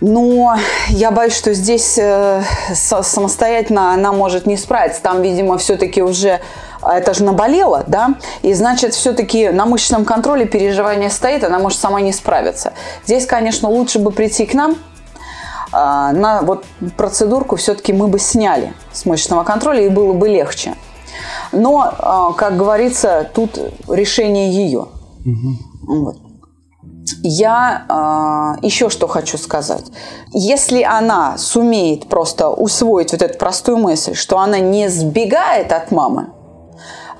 но 0.00 0.56
я 0.88 1.10
боюсь, 1.10 1.36
что 1.36 1.54
здесь 1.54 1.98
э, 1.98 2.42
самостоятельно 2.72 3.92
она 3.92 4.12
может 4.12 4.46
не 4.46 4.56
справиться. 4.56 5.02
Там, 5.02 5.22
видимо, 5.22 5.58
все-таки 5.58 6.02
уже 6.02 6.40
а, 6.80 6.98
это 6.98 7.14
же 7.14 7.24
наболело, 7.24 7.84
да, 7.86 8.14
и 8.42 8.54
значит, 8.54 8.94
все-таки 8.94 9.48
на 9.48 9.66
мышечном 9.66 10.04
контроле 10.04 10.46
переживание 10.46 11.10
стоит, 11.10 11.42
она 11.42 11.58
может 11.58 11.78
сама 11.78 12.00
не 12.00 12.12
справиться. 12.12 12.72
Здесь, 13.04 13.26
конечно, 13.26 13.68
лучше 13.68 13.98
бы 13.98 14.12
прийти 14.12 14.46
к 14.46 14.54
нам, 14.54 14.76
а, 15.72 16.12
на 16.12 16.42
вот 16.42 16.64
процедурку 16.96 17.56
все-таки 17.56 17.92
мы 17.92 18.06
бы 18.06 18.18
сняли 18.18 18.72
с 18.92 19.04
мышечного 19.04 19.42
контроля 19.44 19.84
и 19.84 19.88
было 19.88 20.12
бы 20.12 20.28
легче. 20.28 20.74
Но, 21.50 21.92
а, 21.98 22.32
как 22.32 22.56
говорится, 22.56 23.28
тут 23.34 23.58
решение 23.88 24.50
ее. 24.52 24.86
Вот. 25.82 26.27
Я 27.22 27.84
а, 27.88 28.56
еще 28.62 28.90
что 28.90 29.08
хочу 29.08 29.38
сказать. 29.38 29.84
Если 30.32 30.82
она 30.82 31.36
сумеет 31.38 32.08
просто 32.08 32.48
усвоить 32.48 33.12
вот 33.12 33.22
эту 33.22 33.38
простую 33.38 33.78
мысль, 33.78 34.14
что 34.14 34.38
она 34.38 34.58
не 34.60 34.88
сбегает 34.88 35.72
от 35.72 35.90
мамы, 35.90 36.28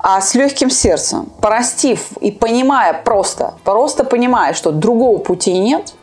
а 0.01 0.21
с 0.21 0.35
легким 0.35 0.69
сердцем, 0.69 1.27
простив 1.41 2.11
и 2.21 2.31
понимая 2.31 2.93
просто, 2.93 3.55
просто 3.65 4.05
понимая, 4.05 4.53
что 4.53 4.71
другого 4.71 5.17
пути 5.17 5.57
нет, 5.57 5.93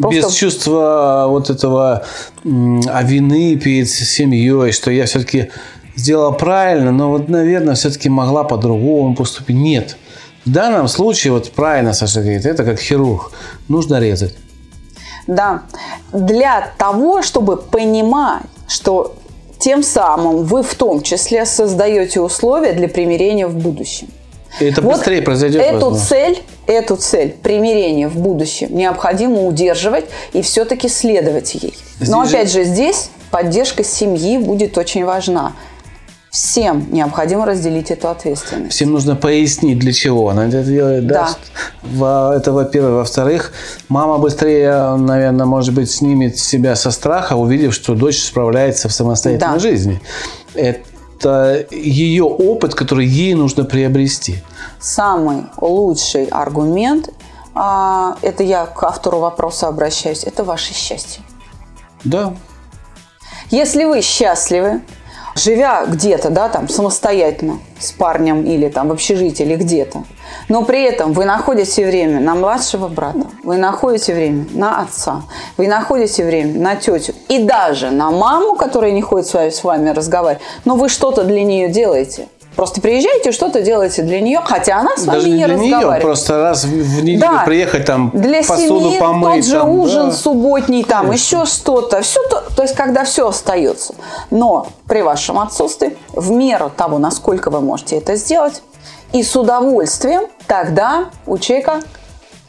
просто- 0.00 0.28
Без 0.28 0.34
чувства 0.34 1.26
вот 1.28 1.50
этого 1.50 2.04
а 2.44 3.02
вины 3.02 3.56
перед 3.56 3.88
семьей, 3.88 4.72
что 4.72 4.90
я 4.90 5.06
все-таки 5.06 5.50
сделала 5.96 6.32
правильно, 6.32 6.90
но 6.90 7.10
вот, 7.10 7.28
наверное, 7.28 7.74
все-таки 7.74 8.08
могла 8.08 8.44
по-другому 8.44 9.14
поступить. 9.14 9.56
Нет. 9.56 9.96
В 10.44 10.50
данном 10.50 10.88
случае, 10.88 11.32
вот 11.32 11.50
правильно 11.52 11.92
Саша 11.94 12.20
говорит, 12.20 12.44
это 12.44 12.64
как 12.64 12.78
хирург. 12.78 13.32
Нужно 13.68 13.98
резать. 13.98 14.34
Да. 15.26 15.62
Для 16.12 16.72
того, 16.76 17.22
чтобы 17.22 17.56
понимать, 17.56 18.42
что 18.68 19.14
тем 19.58 19.82
самым 19.82 20.44
вы 20.44 20.62
в 20.62 20.74
том 20.74 21.00
числе 21.02 21.46
создаете 21.46 22.20
условия 22.20 22.72
для 22.72 22.88
примирения 22.88 23.46
в 23.46 23.56
будущем. 23.56 24.08
И 24.60 24.66
это 24.66 24.82
Вот 24.82 24.96
быстрее 24.96 25.22
произойдет. 25.22 25.62
Эту 25.62 25.86
возможно. 25.90 26.06
цель, 26.06 26.42
эту 26.66 26.96
цель 26.96 27.30
примирения 27.42 28.08
в 28.08 28.16
будущем 28.16 28.76
необходимо 28.76 29.46
удерживать 29.46 30.04
и 30.32 30.42
все-таки 30.42 30.88
следовать 30.88 31.54
ей. 31.54 31.74
Но 32.00 32.24
Здесь 32.24 32.30
же- 32.30 32.36
опять 32.36 32.52
же 32.52 32.64
здесь 32.64 33.10
поддержка 33.30 33.82
семьи 33.82 34.38
будет 34.38 34.76
очень 34.78 35.04
важна. 35.04 35.54
Всем 36.34 36.92
необходимо 36.92 37.46
разделить 37.46 37.92
эту 37.92 38.08
ответственность. 38.08 38.72
Всем 38.72 38.90
нужно 38.90 39.14
пояснить, 39.14 39.78
для 39.78 39.92
чего 39.92 40.30
она 40.30 40.48
это 40.48 40.64
делает. 40.64 41.06
Да. 41.06 41.28
Да. 41.84 42.34
Это 42.36 42.50
во-первых. 42.50 42.94
Во-вторых, 42.94 43.52
мама 43.88 44.18
быстрее, 44.18 44.96
наверное, 44.96 45.46
может 45.46 45.72
быть, 45.72 45.88
снимет 45.88 46.36
себя 46.36 46.74
со 46.74 46.90
страха, 46.90 47.34
увидев, 47.34 47.72
что 47.72 47.94
дочь 47.94 48.20
справляется 48.20 48.88
в 48.88 48.92
самостоятельной 48.92 49.52
Да. 49.54 49.58
жизни. 49.60 50.00
Это 50.54 51.66
ее 51.70 52.24
опыт, 52.24 52.74
который 52.74 53.06
ей 53.06 53.34
нужно 53.34 53.62
приобрести. 53.62 54.42
Самый 54.80 55.44
лучший 55.60 56.24
аргумент, 56.24 57.10
а, 57.54 58.16
это 58.22 58.42
я 58.42 58.66
к 58.66 58.82
автору 58.82 59.20
вопроса 59.20 59.68
обращаюсь, 59.68 60.24
это 60.24 60.42
ваше 60.42 60.74
счастье. 60.74 61.22
Да. 62.02 62.34
Если 63.50 63.84
вы 63.84 64.02
счастливы, 64.02 64.80
живя 65.34 65.84
где-то, 65.86 66.30
да, 66.30 66.48
там, 66.48 66.68
самостоятельно, 66.68 67.58
с 67.78 67.92
парнем 67.92 68.44
или 68.44 68.68
там 68.68 68.88
в 68.88 68.92
общежитии 68.92 69.44
или 69.44 69.56
где-то, 69.56 70.04
но 70.48 70.64
при 70.64 70.82
этом 70.82 71.12
вы 71.12 71.24
находите 71.24 71.86
время 71.86 72.20
на 72.20 72.34
младшего 72.34 72.88
брата, 72.88 73.26
вы 73.42 73.56
находите 73.56 74.14
время 74.14 74.46
на 74.52 74.80
отца, 74.80 75.22
вы 75.56 75.68
находите 75.68 76.24
время 76.24 76.58
на 76.58 76.76
тетю 76.76 77.14
и 77.28 77.38
даже 77.40 77.90
на 77.90 78.10
маму, 78.10 78.54
которая 78.54 78.92
не 78.92 79.02
ходит 79.02 79.26
с 79.26 79.64
вами, 79.64 79.90
разговаривать, 79.90 80.42
но 80.64 80.76
вы 80.76 80.88
что-то 80.88 81.24
для 81.24 81.42
нее 81.42 81.68
делаете. 81.68 82.28
Просто 82.56 82.80
приезжаете, 82.80 83.32
что-то 83.32 83.62
делаете 83.62 84.02
для 84.02 84.20
нее, 84.20 84.40
хотя 84.44 84.78
она 84.78 84.96
с 84.96 85.04
вами 85.04 85.16
Даже 85.18 85.28
не 85.30 85.38
не 85.38 85.44
для 85.46 85.54
нее, 85.56 85.74
разговаривает. 85.74 86.02
просто 86.02 86.38
раз 86.40 86.64
в 86.64 87.02
неделю 87.02 87.20
Да. 87.20 87.42
приехать 87.44 87.84
там 87.84 88.10
Для 88.14 88.42
посуду 88.44 88.80
семьи 88.90 88.98
помыть. 89.00 89.34
тот 89.36 89.44
же 89.44 89.58
там, 89.58 89.68
ужин 89.70 90.06
да. 90.06 90.12
субботний, 90.12 90.84
там 90.84 91.06
Конечно. 91.06 91.36
еще 91.36 91.46
что-то. 91.46 92.00
Все 92.02 92.20
то, 92.28 92.44
то 92.54 92.62
есть, 92.62 92.74
когда 92.74 93.04
все 93.04 93.28
остается. 93.28 93.94
Но 94.30 94.68
при 94.86 95.02
вашем 95.02 95.40
отсутствии, 95.40 95.96
в 96.12 96.30
меру 96.30 96.70
того, 96.76 96.98
насколько 96.98 97.50
вы 97.50 97.60
можете 97.60 97.96
это 97.98 98.14
сделать, 98.16 98.62
и 99.12 99.22
с 99.22 99.34
удовольствием, 99.34 100.22
тогда 100.46 101.06
у 101.26 101.38
человека 101.38 101.80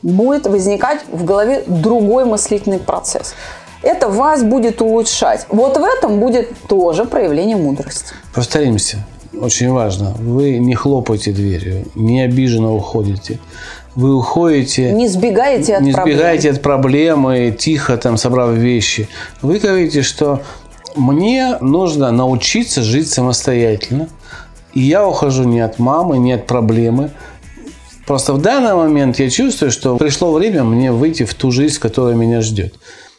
будет 0.03 0.45
возникать 0.45 0.99
в 1.11 1.23
голове 1.23 1.63
другой 1.65 2.25
мыслительный 2.25 2.79
процесс. 2.79 3.33
Это 3.81 4.07
вас 4.07 4.43
будет 4.43 4.81
улучшать. 4.81 5.45
Вот 5.49 5.77
в 5.77 5.83
этом 5.83 6.19
будет 6.19 6.51
тоже 6.67 7.05
проявление 7.05 7.55
мудрости. 7.57 8.13
Повторимся, 8.33 8.97
очень 9.41 9.71
важно. 9.71 10.15
Вы 10.19 10.57
не 10.57 10.75
хлопаете 10.75 11.31
дверью, 11.31 11.85
не 11.95 12.21
обиженно 12.21 12.73
уходите. 12.73 13.39
Вы 13.95 14.13
уходите... 14.13 14.91
Не 14.91 15.07
сбегаете 15.07 15.75
от 15.75 15.81
не 15.81 15.93
проблем. 15.93 16.17
сбегайте 16.17 16.51
от 16.51 16.61
проблемы, 16.61 17.55
тихо 17.57 17.97
там 17.97 18.17
собрав 18.17 18.51
вещи. 18.51 19.07
Вы 19.41 19.59
говорите, 19.59 20.01
что 20.01 20.41
мне 20.95 21.57
нужно 21.61 22.11
научиться 22.11 22.83
жить 22.83 23.09
самостоятельно. 23.09 24.09
И 24.73 24.81
я 24.81 25.07
ухожу 25.07 25.45
не 25.45 25.61
от 25.61 25.79
мамы, 25.79 26.17
не 26.17 26.33
от 26.33 26.45
проблемы. 26.45 27.11
Просто 28.05 28.33
в 28.33 28.41
данный 28.41 28.75
момент 28.75 29.17
я 29.19 29.29
чувствую, 29.29 29.71
что 29.71 29.95
пришло 29.97 30.33
время 30.33 30.63
мне 30.63 30.91
выйти 30.91 31.23
в 31.23 31.33
ту 31.33 31.51
жизнь, 31.51 31.79
которая 31.79 32.15
меня 32.15 32.41
ждет. 32.41 32.75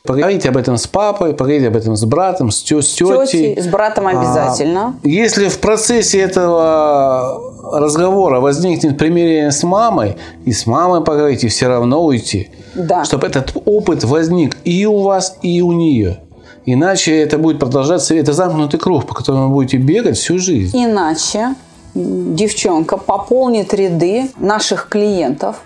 Поговорите 0.06 0.48
об 0.48 0.56
этом 0.56 0.76
с 0.76 0.86
папой, 0.86 1.34
поговорите 1.34 1.68
об 1.68 1.76
этом 1.76 1.96
с 1.96 2.04
братом, 2.04 2.50
с, 2.50 2.62
тё- 2.62 2.80
с 2.80 2.92
тетей. 2.92 3.26
Тетей, 3.26 3.62
с 3.62 3.66
братом 3.66 4.06
обязательно. 4.06 4.94
А, 5.02 5.08
если 5.08 5.48
в 5.48 5.58
процессе 5.58 6.20
этого 6.20 7.40
разговора 7.72 8.40
возникнет 8.40 8.96
примирение 8.98 9.50
с 9.50 9.62
мамой, 9.62 10.16
и 10.44 10.52
с 10.52 10.66
мамой 10.66 11.02
поговорите, 11.02 11.48
все 11.48 11.66
равно 11.68 12.04
уйти. 12.04 12.50
Да. 12.74 13.04
Чтобы 13.04 13.26
этот 13.26 13.52
опыт 13.64 14.04
возник 14.04 14.56
и 14.64 14.86
у 14.86 14.98
вас, 15.02 15.36
и 15.42 15.60
у 15.62 15.72
нее. 15.72 16.18
Иначе 16.64 17.16
это 17.16 17.38
будет 17.38 17.58
продолжаться, 17.58 18.14
это 18.14 18.32
замкнутый 18.32 18.78
круг, 18.80 19.06
по 19.06 19.14
которому 19.14 19.48
вы 19.48 19.54
будете 19.54 19.76
бегать 19.76 20.16
всю 20.16 20.38
жизнь. 20.38 20.76
Иначе 20.76 21.54
девчонка 21.94 22.96
пополнит 22.96 23.72
ряды 23.72 24.28
наших 24.38 24.88
клиентов, 24.88 25.56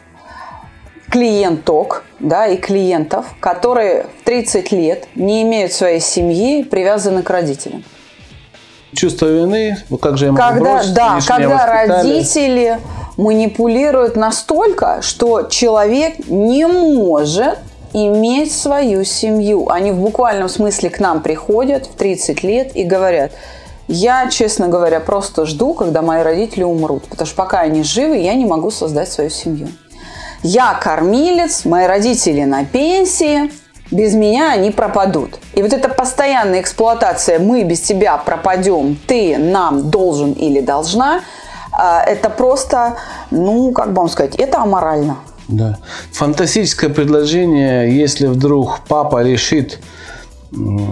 клиенток, 1.11 2.05
да, 2.21 2.47
и 2.47 2.57
клиентов, 2.57 3.27
которые 3.41 4.07
в 4.21 4.25
30 4.25 4.73
лет 4.73 5.09
не 5.15 5.43
имеют 5.43 5.73
своей 5.73 6.01
семьи, 6.01 6.63
привязаны 6.63 7.23
к 7.23 7.31
родителям. 7.31 7.85
Чувство 8.95 9.27
вины, 9.27 9.77
ну 9.89 9.99
как 9.99 10.19
же 10.19 10.27
я 10.27 10.33
могу 10.33 10.43
Когда, 10.43 10.75
бросить, 10.75 10.95
да, 10.95 11.19
когда 11.27 11.67
родители 11.67 12.81
манипулируют 13.17 14.17
настолько, 14.17 15.01
что 15.03 15.43
человек 15.43 16.27
не 16.29 16.67
может 16.67 17.59
иметь 17.93 18.53
свою 18.53 19.05
семью. 19.05 19.69
Они 19.69 19.91
в 19.93 19.99
буквальном 19.99 20.49
смысле 20.49 20.91
к 20.91 21.01
нам 21.01 21.23
приходят 21.23 21.87
в 21.87 21.95
30 21.95 22.43
лет 22.43 22.77
и 22.77 22.85
говорят, 22.85 23.33
я, 23.89 24.29
честно 24.29 24.69
говоря, 24.69 25.01
просто 25.01 25.47
жду, 25.47 25.75
когда 25.75 26.03
мои 26.03 26.23
родители 26.23 26.63
умрут, 26.63 27.05
потому 27.05 27.27
что 27.27 27.37
пока 27.37 27.61
они 27.61 27.83
живы, 27.83 28.19
я 28.19 28.35
не 28.35 28.45
могу 28.45 28.71
создать 28.71 29.11
свою 29.11 29.31
семью. 29.31 29.69
Я 30.43 30.75
кормилец, 30.75 31.65
мои 31.65 31.87
родители 31.87 32.45
на 32.45 32.65
пенсии, 32.65 33.51
без 33.91 34.15
меня 34.15 34.53
они 34.53 34.71
пропадут. 34.71 35.39
И 35.55 35.63
вот 35.63 35.73
эта 35.73 35.89
постоянная 35.89 36.61
эксплуатация 36.61 37.39
«мы 37.39 37.65
без 37.65 37.81
тебя 37.81 38.17
пропадем», 38.17 38.97
«ты 39.07 39.37
нам 39.37 39.91
должен 39.91 40.33
или 40.33 40.61
должна», 40.61 41.21
а, 41.73 42.03
это 42.03 42.31
просто, 42.31 42.97
ну, 43.31 43.73
как 43.73 43.89
бы 43.93 43.97
вам 43.97 44.09
сказать, 44.09 44.35
это 44.37 44.59
аморально. 44.63 45.19
Да. 45.49 45.79
Фантастическое 46.13 46.89
предложение, 46.89 47.95
если 47.95 48.27
вдруг 48.27 48.81
папа 48.89 49.23
решит, 49.23 49.79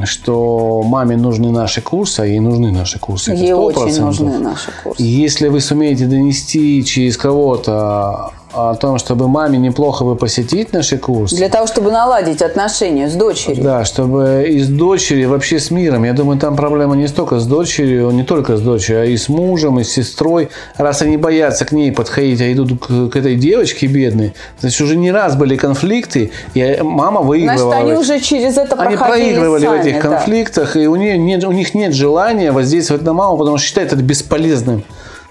что 0.04 0.82
маме 0.84 1.16
нужны 1.16 1.50
наши 1.50 1.80
курсы, 1.80 2.20
а 2.20 2.26
ей 2.26 2.38
нужны 2.40 2.70
наши 2.70 2.98
курсы. 2.98 3.32
Ей 3.32 3.52
очень 3.52 3.88
100%. 3.88 4.00
нужны 4.00 4.38
наши 4.38 4.70
курсы. 4.82 5.02
Если 5.02 5.48
вы 5.48 5.60
сумеете 5.60 6.06
донести 6.06 6.84
через 6.84 7.16
кого-то 7.16 8.32
о 8.52 8.74
том, 8.74 8.98
чтобы 8.98 9.28
маме 9.28 9.58
неплохо 9.58 10.04
бы 10.04 10.16
посетить 10.16 10.72
наши 10.72 10.96
курсы, 10.98 11.36
Для 11.36 11.48
того, 11.48 11.66
чтобы 11.66 11.90
наладить 11.90 12.40
отношения 12.40 13.08
с 13.08 13.14
дочерью. 13.14 13.62
да, 13.62 13.84
чтобы 13.84 14.46
и 14.48 14.58
с 14.60 14.68
дочерью, 14.68 15.28
вообще 15.30 15.58
с 15.58 15.70
миром. 15.70 16.04
Я 16.04 16.12
думаю, 16.14 16.38
там 16.38 16.56
проблема 16.56 16.96
не 16.96 17.06
столько 17.08 17.38
с 17.40 17.46
дочерью, 17.46 18.10
не 18.10 18.22
только 18.22 18.56
с 18.56 18.60
дочерью, 18.60 19.02
а 19.02 19.04
и 19.04 19.16
с 19.16 19.28
мужем, 19.28 19.78
и 19.80 19.84
с 19.84 19.90
сестрой. 19.92 20.48
Раз 20.76 21.02
они 21.02 21.16
боятся 21.18 21.64
к 21.66 21.72
ней 21.72 21.92
подходить, 21.92 22.40
а 22.40 22.50
идут 22.52 22.80
к, 22.80 23.10
к 23.10 23.16
этой 23.16 23.36
девочке 23.36 23.86
бедной, 23.86 24.34
значит, 24.60 24.80
уже 24.80 24.96
не 24.96 25.12
раз 25.12 25.36
были 25.36 25.56
конфликты, 25.56 26.30
и 26.54 26.78
мама 26.82 27.20
выигрывала. 27.20 27.72
Значит, 27.72 27.82
они 27.86 27.92
в- 27.96 27.98
уже 28.00 28.20
через 28.20 28.56
это 28.56 28.76
они 28.76 28.96
проходили 28.96 29.34
проигрывали 29.34 29.66
в 29.66 29.68
сами, 29.68 29.80
этих 29.80 29.94
да. 29.94 30.00
конфликтах, 30.00 30.76
и 30.76 30.86
у, 30.86 30.96
нее 30.96 31.18
нет, 31.18 31.44
у 31.44 31.52
них 31.52 31.74
нет 31.74 31.92
желания 31.94 32.50
воздействовать 32.52 33.02
на 33.02 33.12
маму, 33.12 33.36
потому 33.36 33.58
что 33.58 33.66
считают 33.66 33.92
это 33.92 34.02
бесполезным. 34.02 34.84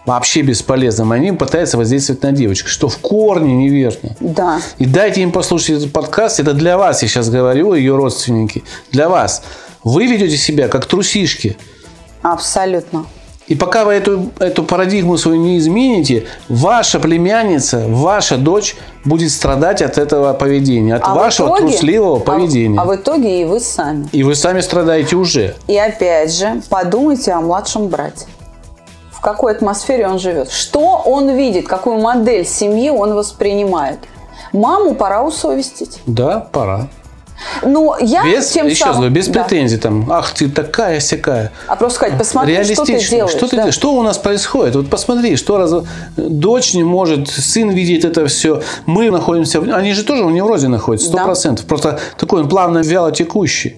Вообще 0.08 0.42
бесполезным. 0.42 1.12
Они 1.12 1.34
пытаются 1.34 1.78
воздействовать 1.78 2.24
на 2.24 2.32
девочку, 2.32 2.70
что 2.70 2.88
в 2.88 2.98
корне 2.98 3.54
неверно. 3.56 4.16
Да. 4.22 4.62
И 4.78 4.86
дайте 4.86 5.22
им 5.22 5.34
послушать 5.34 5.70
этот 5.72 5.92
подкаст. 5.92 6.40
Это 6.40 6.54
для 6.54 6.78
вас, 6.78 7.02
я 7.04 7.10
сейчас 7.10 7.30
говорю, 7.30 7.74
ее 7.74 7.94
родственники. 7.96 8.64
Для 8.92 9.10
вас. 9.10 9.44
Вы 9.84 10.08
ведете 10.08 10.38
себя 10.38 10.70
как 10.70 10.86
трусишки. 10.86 11.58
Абсолютно. 12.22 13.06
И 13.48 13.56
пока 13.56 13.84
вы 13.86 13.94
эту, 13.94 14.32
эту 14.40 14.64
парадигму 14.64 15.18
свою 15.18 15.40
не 15.42 15.58
измените, 15.58 16.26
ваша 16.50 17.00
племянница, 17.00 17.86
ваша 17.88 18.38
дочь 18.38 18.76
будет 19.06 19.32
страдать 19.32 19.82
от 19.82 19.98
этого 19.98 20.34
поведения, 20.34 20.96
от 20.96 21.02
А 21.06 21.16
вашего 21.16 21.48
итоге- 21.50 21.72
трусливого 21.74 22.18
а- 22.18 22.20
поведения. 22.20 22.80
А, 22.80 22.86
в 22.86 22.94
итоге 22.96 23.42
и 23.42 23.46
вы 23.46 23.60
сами. 23.62 24.08
И 24.12 24.24
вы 24.24 24.36
сами 24.36 24.60
страдаете 24.62 25.16
уже. 25.18 25.56
И 25.68 25.78
опять 25.78 26.34
же, 26.34 26.62
подумайте 26.70 27.32
о 27.32 27.40
младшем 27.42 27.88
брате. 27.88 28.26
В 29.18 29.22
какой 29.22 29.54
атмосфере 29.54 30.08
он 30.08 30.20
живет? 30.20 30.52
Что 30.52 31.02
он 31.04 31.30
видит? 31.32 31.68
Какую 31.68 32.00
модель 32.00 32.46
семьи 32.46 32.90
он 32.92 33.14
воспринимает? 33.16 33.98
Маму 34.54 34.94
пора 34.94 35.24
усовестить. 35.24 36.00
Да, 36.06 36.48
пора. 36.52 36.88
Ну, 37.64 37.96
я 38.00 38.24
Без, 38.24 38.48
тем 38.50 38.66
еще 38.68 38.86
самым... 38.86 39.04
раз, 39.06 39.12
без 39.12 39.28
Да. 39.28 39.44
претензий 39.44 39.78
там, 39.78 40.12
ах 40.12 40.34
ты 40.34 40.50
такая 40.50 41.00
сякая. 41.00 41.52
А 41.68 41.76
просто 41.76 41.98
сказать, 41.98 42.18
посмотри, 42.18 42.54
что 42.64 42.84
ты 42.84 42.92
Реалистично. 42.94 43.18
делаешь. 43.18 43.36
Что, 43.38 43.48
ты 43.48 43.56
да. 43.58 43.72
что 43.72 43.94
у 43.94 44.02
нас 44.02 44.18
происходит? 44.18 44.76
Вот 44.76 44.90
посмотри, 44.90 45.36
что 45.36 45.58
раз 45.58 45.72
дочь 46.16 46.74
не 46.74 46.84
может, 46.84 47.28
сын 47.28 47.70
видит 47.70 48.06
это 48.06 48.26
все. 48.28 48.62
Мы 48.88 49.12
находимся, 49.12 49.60
они 49.60 49.94
же 49.94 50.04
тоже 50.04 50.24
в 50.26 50.32
неврозе 50.32 50.68
находятся, 50.68 51.10
сто 51.10 51.18
Да. 51.18 51.26
процентов. 51.26 51.66
Просто 51.66 52.00
такой 52.18 52.42
он 52.42 52.50
плавно 52.50 52.80
вяло 52.80 53.12
текущий. 53.12 53.78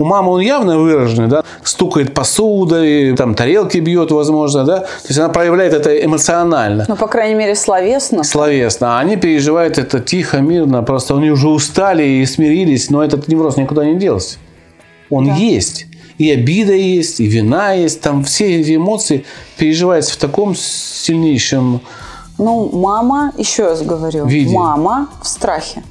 У 0.00 0.04
мамы 0.06 0.32
он 0.32 0.40
явно 0.40 0.78
выраженный, 0.78 1.28
да, 1.28 1.44
стукает 1.62 2.14
посудой, 2.14 3.14
там 3.16 3.34
тарелки 3.34 3.76
бьет, 3.76 4.10
возможно, 4.10 4.64
да. 4.64 4.78
То 4.78 5.08
есть 5.08 5.20
она 5.20 5.28
проявляет 5.28 5.74
это 5.74 5.94
эмоционально. 5.94 6.86
Ну, 6.88 6.96
по 6.96 7.06
крайней 7.06 7.34
мере, 7.34 7.54
словесно. 7.54 8.24
словесно. 8.24 8.96
А 8.96 9.00
они 9.00 9.16
переживают 9.16 9.76
это 9.76 10.00
тихо, 10.00 10.38
мирно. 10.38 10.82
Просто 10.82 11.14
они 11.14 11.30
уже 11.30 11.48
устали 11.48 12.02
и 12.02 12.24
смирились, 12.24 12.88
но 12.88 13.04
этот 13.04 13.28
невроз 13.28 13.58
никуда 13.58 13.84
не 13.84 13.96
делся. 13.96 14.38
Он 15.10 15.34
есть. 15.34 15.86
И 16.16 16.30
обида 16.30 16.72
есть, 16.72 17.20
и 17.20 17.26
вина 17.26 17.72
есть. 17.72 18.00
Там 18.00 18.24
все 18.24 18.58
эти 18.58 18.76
эмоции 18.76 19.26
переживаются 19.58 20.14
в 20.14 20.16
таком 20.16 20.54
сильнейшем... 20.54 21.82
Ну, 22.38 22.70
мама, 22.72 23.34
еще 23.36 23.64
раз 23.64 23.82
говорю, 23.82 24.24
Виде. 24.24 24.56
мама 24.56 25.10
в 25.22 25.28
страхе. 25.28 25.82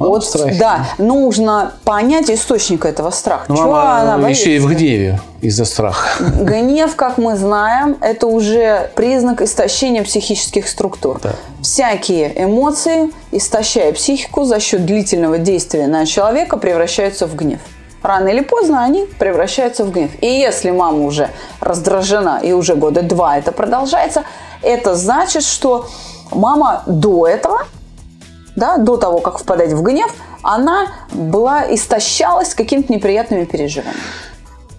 Вот, 0.00 0.24
страхе. 0.24 0.58
да, 0.58 0.86
нужно 0.98 1.74
понять 1.84 2.30
источник 2.30 2.84
этого 2.86 3.10
страха. 3.10 3.44
Но 3.48 3.56
Чего 3.56 3.72
мама 3.72 4.14
она 4.14 4.28
еще 4.28 4.56
и 4.56 4.58
в 4.58 4.64
боится? 4.64 4.82
гневе 4.84 5.20
из-за 5.42 5.64
страха. 5.66 6.08
Гнев, 6.40 6.96
как 6.96 7.18
мы 7.18 7.36
знаем, 7.36 7.96
это 8.00 8.26
уже 8.26 8.90
признак 8.94 9.42
истощения 9.42 10.02
психических 10.02 10.68
структур. 10.68 11.20
Да. 11.22 11.32
Всякие 11.62 12.32
эмоции, 12.44 13.10
истощая 13.30 13.92
психику 13.92 14.44
за 14.44 14.58
счет 14.58 14.86
длительного 14.86 15.36
действия 15.38 15.86
на 15.86 16.06
человека, 16.06 16.56
превращаются 16.56 17.26
в 17.26 17.36
гнев. 17.36 17.60
Рано 18.02 18.28
или 18.28 18.40
поздно 18.40 18.82
они 18.82 19.06
превращаются 19.18 19.84
в 19.84 19.92
гнев. 19.92 20.10
И 20.22 20.26
если 20.26 20.70
мама 20.70 21.04
уже 21.04 21.28
раздражена 21.60 22.40
и 22.42 22.52
уже 22.52 22.74
года 22.74 23.02
два 23.02 23.36
это 23.36 23.52
продолжается, 23.52 24.24
это 24.62 24.94
значит, 24.94 25.42
что 25.42 25.86
мама 26.32 26.82
до 26.86 27.26
этого 27.26 27.66
да, 28.60 28.76
до 28.76 28.96
того, 28.96 29.18
как 29.18 29.38
впадать 29.38 29.72
в 29.72 29.82
гнев, 29.82 30.14
она 30.42 30.86
была 31.12 31.74
истощалась 31.74 32.54
какими-то 32.54 32.92
неприятными 32.92 33.44
переживаниями. 33.44 34.00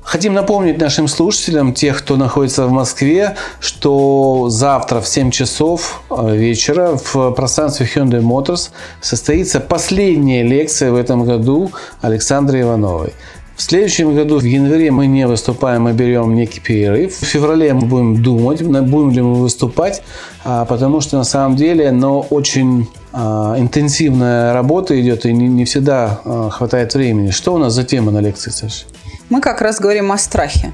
Хотим 0.04 0.34
напомнить 0.34 0.78
нашим 0.78 1.08
слушателям, 1.08 1.74
тех, 1.74 2.00
кто 2.00 2.18
находится 2.18 2.66
в 2.66 2.72
Москве, 2.72 3.36
что 3.60 4.50
завтра 4.50 5.00
в 5.00 5.08
7 5.08 5.32
часов 5.32 6.02
э, 6.10 6.36
вечера 6.36 6.98
в 6.98 7.32
пространстве 7.32 7.88
Hyundai 7.94 8.22
Motors 8.22 8.72
состоится 9.00 9.60
последняя 9.60 10.44
лекция 10.44 10.92
в 10.92 10.96
этом 10.96 11.24
году 11.24 11.72
Александры 12.02 12.62
Ивановой. 12.62 13.14
В 13.56 13.62
следующем 13.62 14.16
году, 14.16 14.40
в 14.40 14.44
январе, 14.44 14.90
мы 14.92 15.06
не 15.06 15.28
выступаем, 15.28 15.84
мы 15.84 15.94
берем 15.94 16.36
некий 16.36 16.60
перерыв. 16.60 17.16
В 17.16 17.26
феврале 17.26 17.74
мы 17.74 17.82
будем 17.82 18.24
думать, 18.24 18.64
будем 18.64 19.12
ли 19.12 19.22
мы 19.22 19.36
выступать, 19.36 20.02
а, 20.44 20.66
потому 20.66 21.00
что 21.00 21.18
на 21.18 21.24
самом 21.24 21.56
деле, 21.56 21.92
но 21.92 22.22
очень 22.22 22.88
а, 22.88 23.01
интенсивная 23.14 24.54
работа 24.54 25.00
идет, 25.02 25.26
и 25.26 25.34
не, 25.34 25.48
не 25.48 25.66
всегда 25.66 26.22
а, 26.24 26.50
хватает 26.50 26.94
времени. 26.94 27.32
Что 27.32 27.54
у 27.54 27.58
нас 27.58 27.74
за 27.74 27.84
тема 27.84 28.12
на 28.12 28.20
лекции, 28.20 28.52
Саша? 28.52 28.86
Мы 29.30 29.42
как 29.42 29.62
раз 29.62 29.80
говорим 29.80 30.12
о 30.12 30.18
страхе. 30.18 30.74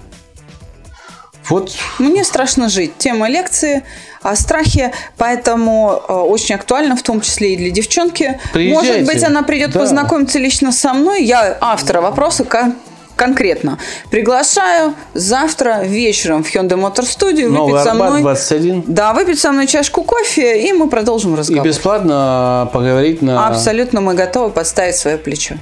Вот 1.50 1.72
Мне 1.98 2.24
страшно 2.24 2.68
жить. 2.70 2.98
Тема 2.98 3.30
лекции 3.30 3.84
о 4.22 4.36
страхе, 4.36 4.92
поэтому 5.18 6.02
э, 6.08 6.14
очень 6.14 6.56
актуальна, 6.56 6.96
в 6.98 7.04
том 7.04 7.22
числе 7.22 7.54
и 7.54 7.58
для 7.58 7.72
девчонки. 7.72 8.38
Приезжайте. 8.52 9.00
Может 9.00 9.06
быть, 9.06 9.24
она 9.24 9.44
придет 9.44 9.72
Да. 9.72 9.80
познакомиться 9.80 10.40
лично 10.40 10.72
со 10.74 10.94
мной. 10.94 11.24
Я 11.24 11.58
автора 11.62 12.02
вопроса 12.02 12.44
конкретно. 13.18 13.78
Приглашаю 14.10 14.94
завтра 15.14 15.84
вечером 15.84 16.44
в 16.44 16.56
Hyundai 16.56 16.80
Motor 16.80 17.04
Studio 17.04 17.50
Новый 17.50 17.74
выпить 17.74 17.84
со 17.84 17.92
Арбат, 17.92 18.10
мной. 18.12 18.22
21. 18.22 18.84
Да, 18.88 19.14
выпить 19.14 19.40
со 19.40 19.52
мной 19.52 19.68
чашку 19.68 20.04
кофе, 20.04 20.66
и 20.70 20.72
мы 20.72 20.90
продолжим 20.90 21.34
И 21.34 21.38
разговор. 21.38 21.66
бесплатно 21.66 22.70
поговорить 22.72 23.22
на... 23.22 23.48
Абсолютно 23.48 24.00
мы 24.00 24.14
готовы 24.14 24.52
подставить 24.52 24.96
свое 24.96 25.18
плечо. 25.18 25.56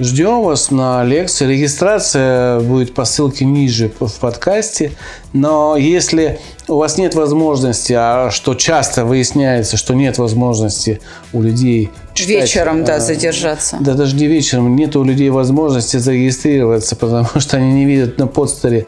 Ждем 0.00 0.42
вас 0.42 0.72
на 0.72 1.04
лекции. 1.04 1.46
Регистрация 1.46 2.58
будет 2.58 2.94
по 2.94 3.04
ссылке 3.04 3.44
ниже 3.44 3.92
в 4.00 4.18
подкасте. 4.18 4.90
Но 5.32 5.76
если 5.76 6.40
у 6.66 6.76
вас 6.76 6.98
нет 6.98 7.14
возможности, 7.14 7.92
а 7.96 8.30
что 8.32 8.54
часто 8.54 9.04
выясняется, 9.04 9.76
что 9.76 9.94
нет 9.94 10.18
возможности 10.18 11.00
у 11.32 11.42
людей 11.42 11.90
читать, 12.14 12.42
Вечером, 12.42 12.84
да, 12.84 12.96
а, 12.96 13.00
задержаться. 13.00 13.76
Да 13.80 13.94
даже 13.94 14.16
не 14.16 14.26
вечером. 14.26 14.76
Нет 14.76 14.96
у 14.96 15.04
людей 15.04 15.30
возможности 15.30 15.96
зарегистрироваться, 15.98 16.96
потому 17.00 17.28
что 17.38 17.56
они 17.56 17.72
не 17.72 17.84
видят 17.84 18.18
на 18.18 18.26
подстере 18.26 18.86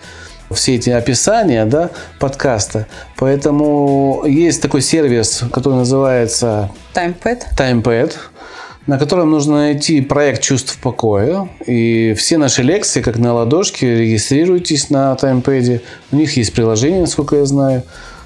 все 0.51 0.77
эти 0.77 0.91
описания 0.91 1.65
да, 1.65 1.91
подкаста. 2.19 2.87
Поэтому 3.17 4.23
есть 4.27 4.63
такой 4.63 4.81
сервис, 4.81 5.43
который 5.53 5.75
называется 5.75 6.71
Таймпэд. 6.95 7.49
TimePad, 7.59 8.15
на 8.87 8.99
котором 8.99 9.31
нужно 9.31 9.57
найти 9.57 10.01
проект 10.01 10.43
чувств 10.43 10.79
покоя. 10.81 11.49
И 11.67 12.15
все 12.15 12.39
наши 12.39 12.63
лекции, 12.63 13.03
как 13.03 13.19
на 13.19 13.35
ладошке, 13.35 13.99
регистрируйтесь 13.99 14.89
на 14.91 15.17
TimePad. 15.21 15.81
У 16.13 16.17
них 16.17 16.37
есть 16.37 16.53
приложение, 16.53 17.01
насколько 17.01 17.37
я 17.37 17.45
знаю. 17.45 17.83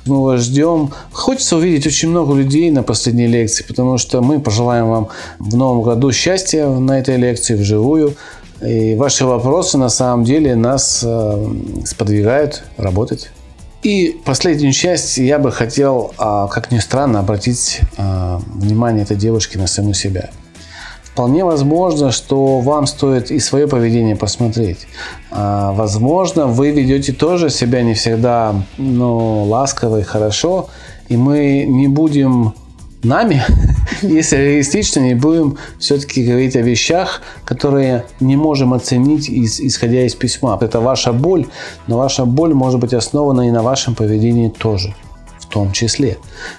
Мы 0.07 0.23
вас 0.23 0.43
ждем. 0.43 0.91
Хочется 1.13 1.57
увидеть 1.57 1.87
очень 1.87 2.09
много 2.09 2.35
людей 2.35 2.71
на 2.71 2.83
последней 2.83 3.27
лекции, 3.27 3.65
потому 3.65 3.99
что 3.99 4.23
мы 4.23 4.41
пожелаем 4.41 4.89
вам 4.89 5.09
в 5.39 5.57
новом 5.57 5.83
году 5.83 6.13
счастья 6.13 6.67
на 6.67 6.99
этой 6.99 7.17
лекции 7.17 7.55
вживую. 7.55 8.15
И 8.63 8.95
ваши 8.97 9.25
вопросы 9.25 9.79
на 9.79 9.89
самом 9.89 10.25
деле 10.25 10.55
нас 10.55 11.01
э, 11.03 11.55
сподвигают 11.87 12.63
работать. 12.77 13.31
И 13.83 14.21
последнюю 14.25 14.73
часть 14.73 15.17
я 15.17 15.39
бы 15.39 15.51
хотел, 15.51 16.13
а, 16.19 16.49
как 16.49 16.71
ни 16.71 16.79
странно, 16.79 17.21
обратить 17.21 17.81
а, 17.97 18.43
внимание 18.47 19.05
этой 19.05 19.17
девушки 19.17 19.57
на 19.57 19.67
саму 19.67 19.95
себя. 19.95 20.29
Вполне 21.21 21.45
возможно, 21.45 22.13
что 22.13 22.61
вам 22.61 22.87
стоит 22.87 23.31
и 23.31 23.41
свое 23.41 23.69
поведение 23.69 24.17
посмотреть. 24.17 24.87
А, 25.31 25.71
Возможно, 25.73 26.47
вы 26.47 26.71
ведете 26.71 27.13
тоже 27.13 27.51
себя 27.51 27.83
не 27.83 27.93
всегда 27.93 28.55
ну, 28.79 29.45
ласково 29.45 29.99
и 29.99 30.03
хорошо, 30.03 30.71
и 31.11 31.19
мы 31.19 31.67
не 31.69 31.89
будем 31.89 32.55
нами, 33.03 33.43
если 34.03 34.37
реалистично, 34.37 35.01
не 35.01 35.15
будем 35.15 35.59
все-таки 35.79 36.25
говорить 36.25 36.57
о 36.57 36.63
вещах, 36.63 37.21
которые 37.45 38.07
не 38.21 38.37
можем 38.37 38.73
оценить, 38.73 39.29
из- 39.29 39.61
исходя 39.61 40.07
из 40.07 40.15
письма. 40.15 40.57
Это 40.59 40.81
ваша 40.81 41.13
боль, 41.13 41.49
но 41.87 41.99
ваша 41.99 42.25
боль 42.25 42.55
может 42.55 42.81
быть 42.81 42.95
основана 42.95 43.47
и 43.47 43.51
на 43.51 43.63
вашем 43.63 43.95
поведении 43.95 44.49
тоже, 44.49 44.95
в 45.39 45.45
том 45.49 45.73
числе. 45.73 46.17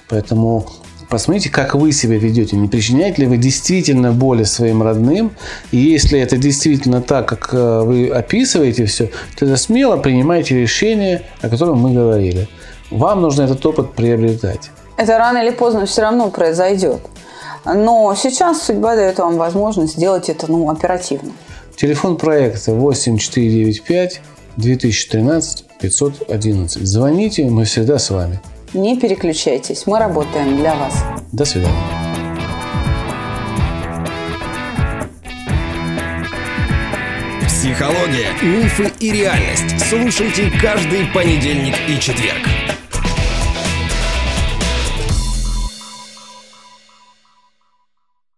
Поэтому 0.07 0.67
посмотрите, 1.11 1.49
как 1.49 1.75
вы 1.75 1.91
себя 1.91 2.17
ведете, 2.17 2.55
не 2.55 2.67
причиняете 2.67 3.23
ли 3.23 3.27
вы 3.27 3.37
действительно 3.37 4.13
боли 4.13 4.43
своим 4.43 4.81
родным, 4.81 5.31
и 5.71 5.77
если 5.77 6.19
это 6.19 6.37
действительно 6.37 7.01
так, 7.01 7.27
как 7.27 7.49
э, 7.53 7.81
вы 7.81 8.09
описываете 8.09 8.85
все, 8.85 9.07
то 9.07 9.39
тогда 9.39 9.57
смело 9.57 9.97
принимайте 9.97 10.59
решение, 10.59 11.23
о 11.41 11.49
котором 11.49 11.79
мы 11.79 11.93
говорили. 11.93 12.47
Вам 12.89 13.21
нужно 13.21 13.43
этот 13.43 13.63
опыт 13.65 13.91
приобретать. 13.91 14.71
Это 14.97 15.17
рано 15.17 15.39
или 15.39 15.51
поздно 15.51 15.85
все 15.85 16.01
равно 16.01 16.29
произойдет. 16.29 17.01
Но 17.65 18.15
сейчас 18.15 18.63
судьба 18.63 18.95
дает 18.95 19.19
вам 19.19 19.37
возможность 19.37 19.93
сделать 19.93 20.29
это 20.29 20.49
ну, 20.49 20.69
оперативно. 20.69 21.31
Телефон 21.75 22.17
проекта 22.17 22.73
8495 22.73 24.21
2013 24.57 25.65
511. 25.79 26.87
Звоните, 26.87 27.45
мы 27.45 27.65
всегда 27.65 27.99
с 27.99 28.09
вами. 28.09 28.39
Не 28.73 28.97
переключайтесь, 28.97 29.85
мы 29.85 29.99
работаем 29.99 30.55
для 30.55 30.73
вас. 30.75 31.03
До 31.33 31.43
свидания. 31.43 31.75
Психология, 37.45 38.31
мифы 38.41 38.91
и 39.01 39.11
реальность. 39.11 39.77
Слушайте 39.89 40.49
каждый 40.61 41.05
понедельник 41.13 41.75
и 41.89 41.99
четверг. 41.99 42.60